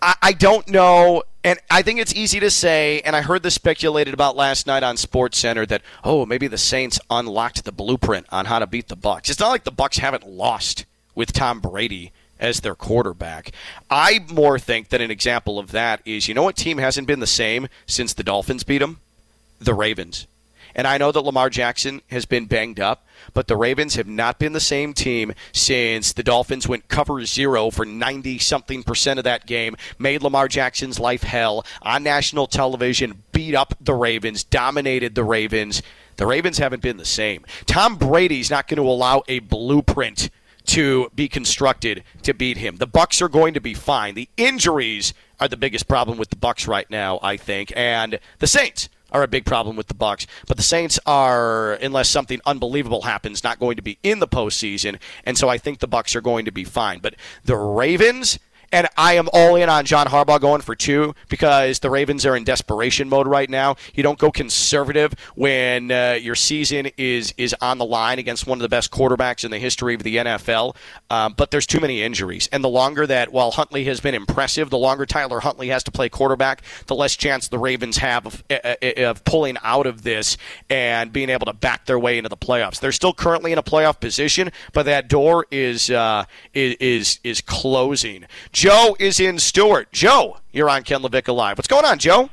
I, 0.00 0.14
I 0.22 0.32
don't 0.32 0.68
know, 0.68 1.22
and 1.44 1.58
I 1.70 1.82
think 1.82 2.00
it's 2.00 2.14
easy 2.14 2.40
to 2.40 2.50
say. 2.50 3.00
And 3.02 3.14
I 3.14 3.22
heard 3.22 3.42
this 3.42 3.54
speculated 3.54 4.14
about 4.14 4.36
last 4.36 4.66
night 4.66 4.82
on 4.82 4.96
Sports 4.96 5.38
Center 5.38 5.66
that 5.66 5.82
oh 6.04 6.26
maybe 6.26 6.46
the 6.46 6.58
Saints 6.58 6.98
unlocked 7.10 7.64
the 7.64 7.72
blueprint 7.72 8.26
on 8.30 8.46
how 8.46 8.58
to 8.58 8.66
beat 8.66 8.88
the 8.88 8.96
Bucks. 8.96 9.30
It's 9.30 9.40
not 9.40 9.48
like 9.48 9.64
the 9.64 9.70
Bucks 9.70 9.98
haven't 9.98 10.26
lost 10.26 10.86
with 11.14 11.32
Tom 11.32 11.60
Brady 11.60 12.12
as 12.38 12.60
their 12.60 12.74
quarterback. 12.74 13.52
I 13.90 14.20
more 14.32 14.58
think 14.58 14.88
that 14.88 15.02
an 15.02 15.10
example 15.10 15.58
of 15.58 15.72
that 15.72 16.00
is 16.06 16.26
you 16.26 16.34
know 16.34 16.42
what 16.42 16.56
team 16.56 16.78
hasn't 16.78 17.06
been 17.06 17.20
the 17.20 17.26
same 17.26 17.68
since 17.86 18.14
the 18.14 18.24
Dolphins 18.24 18.64
beat 18.64 18.78
them? 18.78 18.98
The 19.60 19.74
Ravens. 19.74 20.26
And 20.74 20.86
I 20.86 20.98
know 20.98 21.12
that 21.12 21.20
Lamar 21.22 21.50
Jackson 21.50 22.00
has 22.10 22.26
been 22.26 22.46
banged 22.46 22.80
up, 22.80 23.06
but 23.34 23.48
the 23.48 23.56
Ravens 23.56 23.96
have 23.96 24.06
not 24.06 24.38
been 24.38 24.52
the 24.52 24.60
same 24.60 24.94
team 24.94 25.32
since 25.52 26.12
the 26.12 26.22
Dolphins 26.22 26.68
went 26.68 26.88
cover 26.88 27.24
zero 27.24 27.70
for 27.70 27.84
90 27.84 28.38
something 28.38 28.82
percent 28.82 29.18
of 29.18 29.24
that 29.24 29.46
game, 29.46 29.76
made 29.98 30.22
Lamar 30.22 30.48
Jackson's 30.48 31.00
life 31.00 31.22
hell 31.22 31.64
on 31.82 32.02
national 32.02 32.46
television, 32.46 33.22
beat 33.32 33.54
up 33.54 33.74
the 33.80 33.94
Ravens, 33.94 34.44
dominated 34.44 35.14
the 35.14 35.24
Ravens. 35.24 35.82
The 36.16 36.26
Ravens 36.26 36.58
haven't 36.58 36.82
been 36.82 36.98
the 36.98 37.04
same. 37.04 37.44
Tom 37.66 37.96
Brady's 37.96 38.50
not 38.50 38.68
going 38.68 38.76
to 38.76 38.88
allow 38.88 39.22
a 39.26 39.40
blueprint 39.40 40.30
to 40.66 41.10
be 41.14 41.28
constructed 41.28 42.04
to 42.22 42.34
beat 42.34 42.58
him. 42.58 42.76
The 42.76 42.86
Bucks 42.86 43.20
are 43.22 43.28
going 43.28 43.54
to 43.54 43.60
be 43.60 43.74
fine. 43.74 44.14
The 44.14 44.28
injuries 44.36 45.14
are 45.40 45.48
the 45.48 45.56
biggest 45.56 45.88
problem 45.88 46.18
with 46.18 46.30
the 46.30 46.36
Bucks 46.36 46.68
right 46.68 46.88
now, 46.90 47.18
I 47.22 47.36
think, 47.36 47.72
and 47.74 48.20
the 48.38 48.46
Saints 48.46 48.88
are 49.12 49.22
a 49.22 49.28
big 49.28 49.44
problem 49.44 49.76
with 49.76 49.88
the 49.88 49.94
Bucks. 49.94 50.26
But 50.46 50.56
the 50.56 50.62
Saints 50.62 50.98
are, 51.06 51.72
unless 51.74 52.08
something 52.08 52.40
unbelievable 52.46 53.02
happens, 53.02 53.44
not 53.44 53.58
going 53.58 53.76
to 53.76 53.82
be 53.82 53.98
in 54.02 54.18
the 54.18 54.28
postseason, 54.28 54.98
and 55.24 55.36
so 55.36 55.48
I 55.48 55.58
think 55.58 55.78
the 55.78 55.88
Bucks 55.88 56.14
are 56.16 56.20
going 56.20 56.44
to 56.44 56.52
be 56.52 56.64
fine. 56.64 57.00
But 57.00 57.14
the 57.44 57.56
Ravens. 57.56 58.38
And 58.72 58.88
I 58.96 59.14
am 59.14 59.28
all 59.32 59.56
in 59.56 59.68
on 59.68 59.84
John 59.84 60.06
Harbaugh 60.06 60.40
going 60.40 60.60
for 60.60 60.76
two 60.76 61.14
because 61.28 61.80
the 61.80 61.90
Ravens 61.90 62.24
are 62.24 62.36
in 62.36 62.44
desperation 62.44 63.08
mode 63.08 63.26
right 63.26 63.50
now. 63.50 63.76
You 63.94 64.04
don't 64.04 64.18
go 64.18 64.30
conservative 64.30 65.14
when 65.34 65.90
uh, 65.90 66.18
your 66.20 66.36
season 66.36 66.90
is 66.96 67.34
is 67.36 67.54
on 67.60 67.78
the 67.78 67.84
line 67.84 68.18
against 68.20 68.46
one 68.46 68.58
of 68.58 68.62
the 68.62 68.68
best 68.68 68.92
quarterbacks 68.92 69.44
in 69.44 69.50
the 69.50 69.58
history 69.58 69.94
of 69.94 70.04
the 70.04 70.16
NFL. 70.16 70.76
Um, 71.10 71.34
but 71.36 71.50
there's 71.50 71.66
too 71.66 71.80
many 71.80 72.02
injuries, 72.02 72.48
and 72.52 72.62
the 72.62 72.68
longer 72.68 73.06
that 73.06 73.32
while 73.32 73.50
Huntley 73.50 73.84
has 73.84 74.00
been 74.00 74.14
impressive, 74.14 74.70
the 74.70 74.78
longer 74.78 75.04
Tyler 75.04 75.40
Huntley 75.40 75.68
has 75.68 75.82
to 75.84 75.90
play 75.90 76.08
quarterback, 76.08 76.62
the 76.86 76.94
less 76.94 77.16
chance 77.16 77.48
the 77.48 77.58
Ravens 77.58 77.96
have 77.98 78.26
of, 78.26 78.44
uh, 78.50 78.74
of 78.98 79.24
pulling 79.24 79.56
out 79.64 79.86
of 79.86 80.02
this 80.02 80.36
and 80.68 81.12
being 81.12 81.28
able 81.28 81.46
to 81.46 81.52
back 81.52 81.86
their 81.86 81.98
way 81.98 82.18
into 82.18 82.28
the 82.28 82.36
playoffs. 82.36 82.78
They're 82.78 82.92
still 82.92 83.14
currently 83.14 83.50
in 83.50 83.58
a 83.58 83.62
playoff 83.64 83.98
position, 83.98 84.52
but 84.72 84.84
that 84.84 85.08
door 85.08 85.46
is 85.50 85.90
uh, 85.90 86.24
is 86.54 87.18
is 87.24 87.40
closing. 87.40 88.26
Joe 88.60 88.94
is 89.00 89.18
in 89.20 89.38
Stuart. 89.38 89.90
Joe, 89.90 90.36
you're 90.52 90.68
on 90.68 90.82
Ken 90.82 91.00
LaVicka 91.00 91.34
Live. 91.34 91.56
What's 91.56 91.66
going 91.66 91.86
on, 91.86 91.98
Joe? 91.98 92.28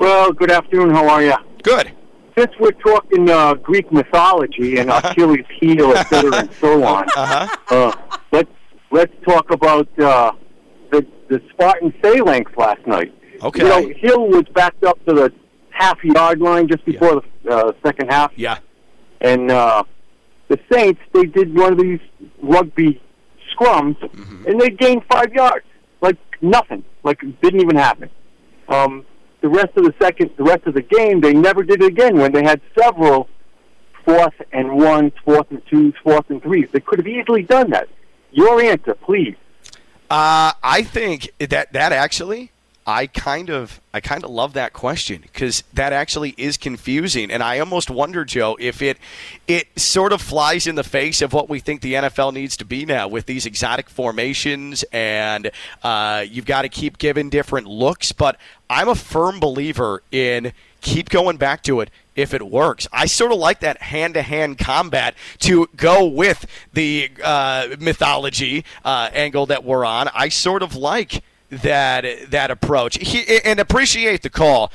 Well, 0.00 0.32
good 0.32 0.50
afternoon. 0.50 0.90
How 0.90 1.08
are 1.08 1.22
you? 1.22 1.34
Good. 1.62 1.92
Since 2.36 2.50
we're 2.58 2.72
talking 2.72 3.30
uh, 3.30 3.54
Greek 3.54 3.92
mythology 3.92 4.78
and 4.78 4.90
Achilles' 4.90 5.46
heel, 5.60 5.92
et 5.94 6.02
cetera, 6.08 6.34
and 6.34 6.52
so 6.54 6.82
on, 6.84 7.04
Uh-huh. 7.14 7.56
uh, 7.70 7.92
let's 8.32 8.50
let's 8.90 9.12
talk 9.24 9.52
about 9.52 9.86
uh, 10.00 10.32
the 10.90 11.06
the 11.28 11.40
Spartan 11.52 11.92
phalanx 12.02 12.50
last 12.56 12.84
night. 12.88 13.14
Okay. 13.40 13.62
You 13.62 13.68
know, 13.68 13.88
Hill 13.96 14.26
was 14.30 14.46
backed 14.52 14.82
up 14.82 14.98
to 15.06 15.14
the 15.14 15.32
half 15.70 16.02
yard 16.02 16.40
line 16.40 16.66
just 16.66 16.84
before 16.84 17.22
the 17.44 17.50
uh, 17.56 17.72
second 17.86 18.10
half, 18.10 18.32
Yeah. 18.34 18.58
and 19.20 19.52
uh, 19.52 19.84
the 20.48 20.58
Saints 20.72 21.00
they 21.12 21.26
did 21.26 21.56
one 21.56 21.72
of 21.74 21.78
these 21.78 22.00
rugby 22.42 23.00
scrums, 23.56 23.96
Mm-hmm. 23.98 24.46
and 24.46 24.60
they 24.60 24.70
gained 24.70 25.02
five 25.10 25.32
yards, 25.32 25.64
like 26.00 26.16
nothing, 26.40 26.84
like 27.02 27.22
it 27.22 27.40
didn't 27.40 27.60
even 27.60 27.76
happen. 27.76 28.10
Um, 28.68 29.04
the 29.40 29.48
rest 29.48 29.76
of 29.76 29.84
the 29.84 29.94
second, 30.00 30.30
the 30.36 30.44
rest 30.44 30.66
of 30.66 30.74
the 30.74 30.82
game, 30.82 31.20
they 31.20 31.32
never 31.34 31.62
did 31.62 31.82
it 31.82 31.86
again 31.86 32.16
when 32.18 32.32
they 32.32 32.42
had 32.42 32.60
several 32.78 33.28
fourth 34.04 34.34
and 34.52 34.76
ones, 34.76 35.12
fourth 35.24 35.50
and 35.50 35.62
twos, 35.70 35.94
fourth 36.02 36.28
and 36.30 36.42
threes. 36.42 36.68
They 36.72 36.80
could 36.80 36.98
have 36.98 37.06
easily 37.06 37.42
done 37.42 37.70
that. 37.70 37.88
Your 38.32 38.60
answer, 38.60 38.94
please. 38.94 39.36
Uh, 40.10 40.52
I 40.62 40.82
think 40.82 41.30
that 41.38 41.72
that 41.72 41.92
actually, 41.92 42.50
I 42.86 43.06
kind 43.06 43.48
of, 43.48 43.80
I 43.94 44.00
kind 44.00 44.24
of 44.24 44.30
love 44.30 44.52
that 44.52 44.74
question 44.74 45.22
because 45.22 45.64
that 45.72 45.94
actually 45.94 46.34
is 46.36 46.58
confusing, 46.58 47.30
and 47.30 47.42
I 47.42 47.58
almost 47.58 47.88
wonder, 47.88 48.26
Joe, 48.26 48.58
if 48.60 48.82
it, 48.82 48.98
it 49.48 49.68
sort 49.80 50.12
of 50.12 50.20
flies 50.20 50.66
in 50.66 50.74
the 50.74 50.84
face 50.84 51.22
of 51.22 51.32
what 51.32 51.48
we 51.48 51.60
think 51.60 51.80
the 51.80 51.94
NFL 51.94 52.34
needs 52.34 52.58
to 52.58 52.64
be 52.66 52.84
now 52.84 53.08
with 53.08 53.24
these 53.24 53.46
exotic 53.46 53.88
formations, 53.88 54.84
and 54.92 55.50
uh, 55.82 56.26
you've 56.28 56.44
got 56.44 56.62
to 56.62 56.68
keep 56.68 56.98
giving 56.98 57.30
different 57.30 57.66
looks. 57.66 58.12
But 58.12 58.36
I'm 58.68 58.88
a 58.88 58.94
firm 58.94 59.40
believer 59.40 60.02
in 60.12 60.52
keep 60.82 61.08
going 61.08 61.38
back 61.38 61.62
to 61.62 61.80
it 61.80 61.90
if 62.14 62.34
it 62.34 62.42
works. 62.42 62.86
I 62.92 63.06
sort 63.06 63.32
of 63.32 63.38
like 63.38 63.60
that 63.60 63.80
hand 63.80 64.14
to 64.14 64.22
hand 64.22 64.58
combat 64.58 65.14
to 65.40 65.68
go 65.74 66.04
with 66.04 66.46
the 66.74 67.10
uh, 67.22 67.68
mythology 67.80 68.64
uh, 68.84 69.08
angle 69.12 69.46
that 69.46 69.64
we're 69.64 69.86
on. 69.86 70.08
I 70.14 70.28
sort 70.28 70.62
of 70.62 70.76
like 70.76 71.22
that 71.62 72.30
that 72.30 72.50
approach 72.50 72.96
he, 72.96 73.40
and 73.44 73.60
appreciate 73.60 74.22
the 74.22 74.30
call. 74.30 74.72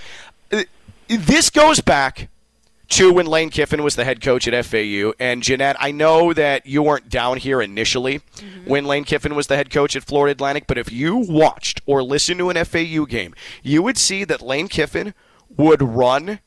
This 1.08 1.50
goes 1.50 1.80
back 1.82 2.30
to 2.90 3.14
when 3.14 3.28
Lane 3.28 3.50
Kiffin 3.50 3.84
was 3.84 3.96
the 3.96 4.04
head 4.04 4.22
coach 4.22 4.48
at 4.48 4.66
FAU. 4.66 5.14
And 5.20 5.44
Jeanette, 5.44 5.76
I 5.80 5.92
know 5.92 6.34
that 6.34 6.66
you 6.66 6.82
weren't 6.82 7.10
down 7.10 7.38
here 7.38 7.62
initially 7.62 8.20
mm-hmm. 8.20 8.70
when 8.70 8.86
Lane 8.86 9.04
Kiffin 9.04 9.36
was 9.36 9.48
the 9.48 9.56
head 9.56 9.70
coach 9.70 9.96
at 9.96 10.04
Florida 10.04 10.32
Atlantic, 10.32 10.66
but 10.68 10.78
if 10.78 10.92
you 10.92 11.16
watched 11.16 11.82
or 11.86 12.02
listened 12.04 12.40
to 12.40 12.50
an 12.50 12.64
FAU 12.66 13.06
game, 13.06 13.36
you 13.62 13.84
would 13.84 13.98
see 13.98 14.24
that 14.24 14.42
Lane 14.42 14.68
Kiffin 14.68 15.14
would 15.56 15.82
run 15.82 16.40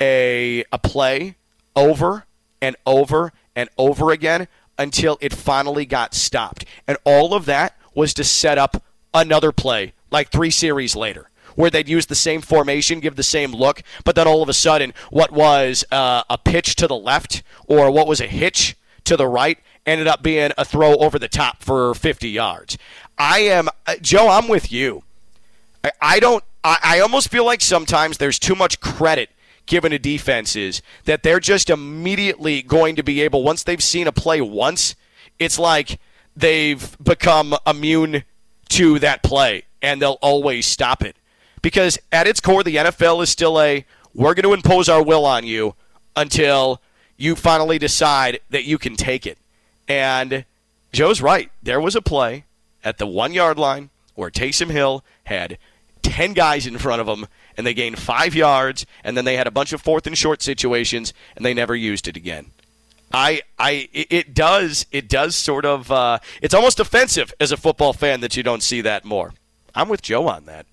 a 0.00 0.64
a 0.72 0.78
play 0.78 1.36
over 1.76 2.24
and 2.60 2.76
over 2.86 3.32
and 3.54 3.68
over 3.78 4.10
again 4.10 4.48
until 4.78 5.18
it 5.20 5.32
finally 5.32 5.84
got 5.84 6.14
stopped. 6.14 6.64
And 6.88 6.96
all 7.04 7.34
of 7.34 7.44
that 7.46 7.76
was 7.94 8.14
to 8.14 8.24
set 8.24 8.58
up 8.58 8.82
another 9.14 9.52
play 9.52 9.92
like 10.10 10.30
3 10.30 10.50
series 10.50 10.96
later 10.96 11.30
where 11.56 11.70
they'd 11.70 11.88
use 11.88 12.06
the 12.06 12.14
same 12.14 12.40
formation, 12.40 13.00
give 13.00 13.16
the 13.16 13.22
same 13.22 13.52
look, 13.52 13.82
but 14.04 14.14
then 14.14 14.26
all 14.26 14.42
of 14.42 14.48
a 14.48 14.54
sudden 14.54 14.94
what 15.10 15.32
was 15.32 15.84
uh, 15.90 16.22
a 16.30 16.38
pitch 16.38 16.76
to 16.76 16.86
the 16.86 16.96
left 16.96 17.42
or 17.66 17.90
what 17.90 18.06
was 18.06 18.20
a 18.20 18.26
hitch 18.26 18.76
to 19.04 19.16
the 19.16 19.26
right 19.26 19.58
ended 19.86 20.06
up 20.06 20.22
being 20.22 20.52
a 20.56 20.64
throw 20.64 20.96
over 20.96 21.18
the 21.18 21.28
top 21.28 21.62
for 21.62 21.94
50 21.94 22.28
yards. 22.28 22.78
I 23.18 23.40
am 23.40 23.68
uh, 23.86 23.96
Joe, 24.00 24.28
I'm 24.28 24.48
with 24.48 24.70
you. 24.70 25.02
I, 25.82 25.92
I 26.00 26.20
don't 26.20 26.44
I, 26.62 26.78
I 26.82 27.00
almost 27.00 27.30
feel 27.30 27.44
like 27.44 27.60
sometimes 27.60 28.18
there's 28.18 28.38
too 28.38 28.54
much 28.54 28.80
credit 28.80 29.30
given 29.66 29.92
to 29.92 29.98
defenses 29.98 30.82
that 31.04 31.22
they're 31.22 31.40
just 31.40 31.70
immediately 31.70 32.60
going 32.62 32.96
to 32.96 33.02
be 33.02 33.20
able, 33.20 33.42
once 33.42 33.62
they've 33.62 33.82
seen 33.82 34.06
a 34.06 34.12
play 34.12 34.40
once, 34.40 34.96
it's 35.38 35.58
like 35.58 36.00
they've 36.36 36.96
become 37.02 37.54
immune 37.66 38.24
to 38.70 38.98
that 38.98 39.22
play 39.22 39.64
and 39.82 40.00
they'll 40.00 40.18
always 40.20 40.66
stop 40.66 41.02
it. 41.02 41.16
Because 41.62 41.98
at 42.10 42.26
its 42.26 42.40
core, 42.40 42.62
the 42.62 42.76
NFL 42.76 43.22
is 43.22 43.30
still 43.30 43.60
a 43.60 43.84
we're 44.14 44.34
going 44.34 44.44
to 44.44 44.54
impose 44.54 44.88
our 44.88 45.02
will 45.02 45.24
on 45.24 45.44
you 45.44 45.74
until 46.16 46.80
you 47.16 47.36
finally 47.36 47.78
decide 47.78 48.40
that 48.50 48.64
you 48.64 48.78
can 48.78 48.96
take 48.96 49.26
it. 49.26 49.38
And 49.86 50.44
Joe's 50.92 51.20
right. 51.20 51.50
There 51.62 51.80
was 51.80 51.94
a 51.94 52.02
play 52.02 52.44
at 52.82 52.98
the 52.98 53.06
one 53.06 53.32
yard 53.32 53.58
line 53.58 53.90
where 54.14 54.30
Taysom 54.30 54.70
Hill 54.70 55.04
had 55.24 55.58
10 56.02 56.32
guys 56.32 56.66
in 56.66 56.78
front 56.78 57.00
of 57.00 57.08
him 57.08 57.26
and 57.56 57.66
they 57.66 57.74
gained 57.74 57.98
five 57.98 58.34
yards, 58.34 58.86
and 59.04 59.16
then 59.16 59.26
they 59.26 59.36
had 59.36 59.46
a 59.46 59.50
bunch 59.50 59.74
of 59.74 59.82
fourth 59.82 60.06
and 60.06 60.16
short 60.16 60.40
situations, 60.40 61.12
and 61.36 61.44
they 61.44 61.52
never 61.52 61.76
used 61.76 62.08
it 62.08 62.16
again. 62.16 62.52
I, 63.12 63.42
I, 63.58 63.88
it 63.92 64.34
does, 64.34 64.86
it 64.92 65.08
does 65.08 65.34
sort 65.34 65.64
of, 65.64 65.90
uh, 65.90 66.18
it's 66.40 66.54
almost 66.54 66.78
offensive 66.78 67.32
as 67.40 67.50
a 67.50 67.56
football 67.56 67.92
fan 67.92 68.20
that 68.20 68.36
you 68.36 68.42
don't 68.42 68.62
see 68.62 68.80
that 68.82 69.04
more. 69.04 69.32
I'm 69.74 69.88
with 69.88 70.02
Joe 70.02 70.28
on 70.28 70.46
that. 70.46 70.66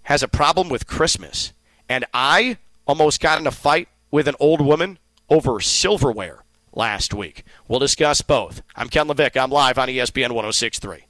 has 0.03 0.23
a 0.23 0.27
problem 0.27 0.69
with 0.69 0.87
Christmas. 0.87 1.53
And 1.87 2.05
I 2.13 2.57
almost 2.87 3.21
got 3.21 3.39
in 3.39 3.47
a 3.47 3.51
fight 3.51 3.87
with 4.11 4.27
an 4.27 4.35
old 4.39 4.61
woman 4.61 4.99
over 5.29 5.59
silverware 5.59 6.43
last 6.73 7.13
week. 7.13 7.43
We'll 7.67 7.79
discuss 7.79 8.21
both. 8.21 8.61
I'm 8.75 8.89
Ken 8.89 9.07
LaVicka. 9.07 9.41
I'm 9.41 9.51
live 9.51 9.77
on 9.77 9.87
ESPN 9.87 10.31
1063. 10.31 11.05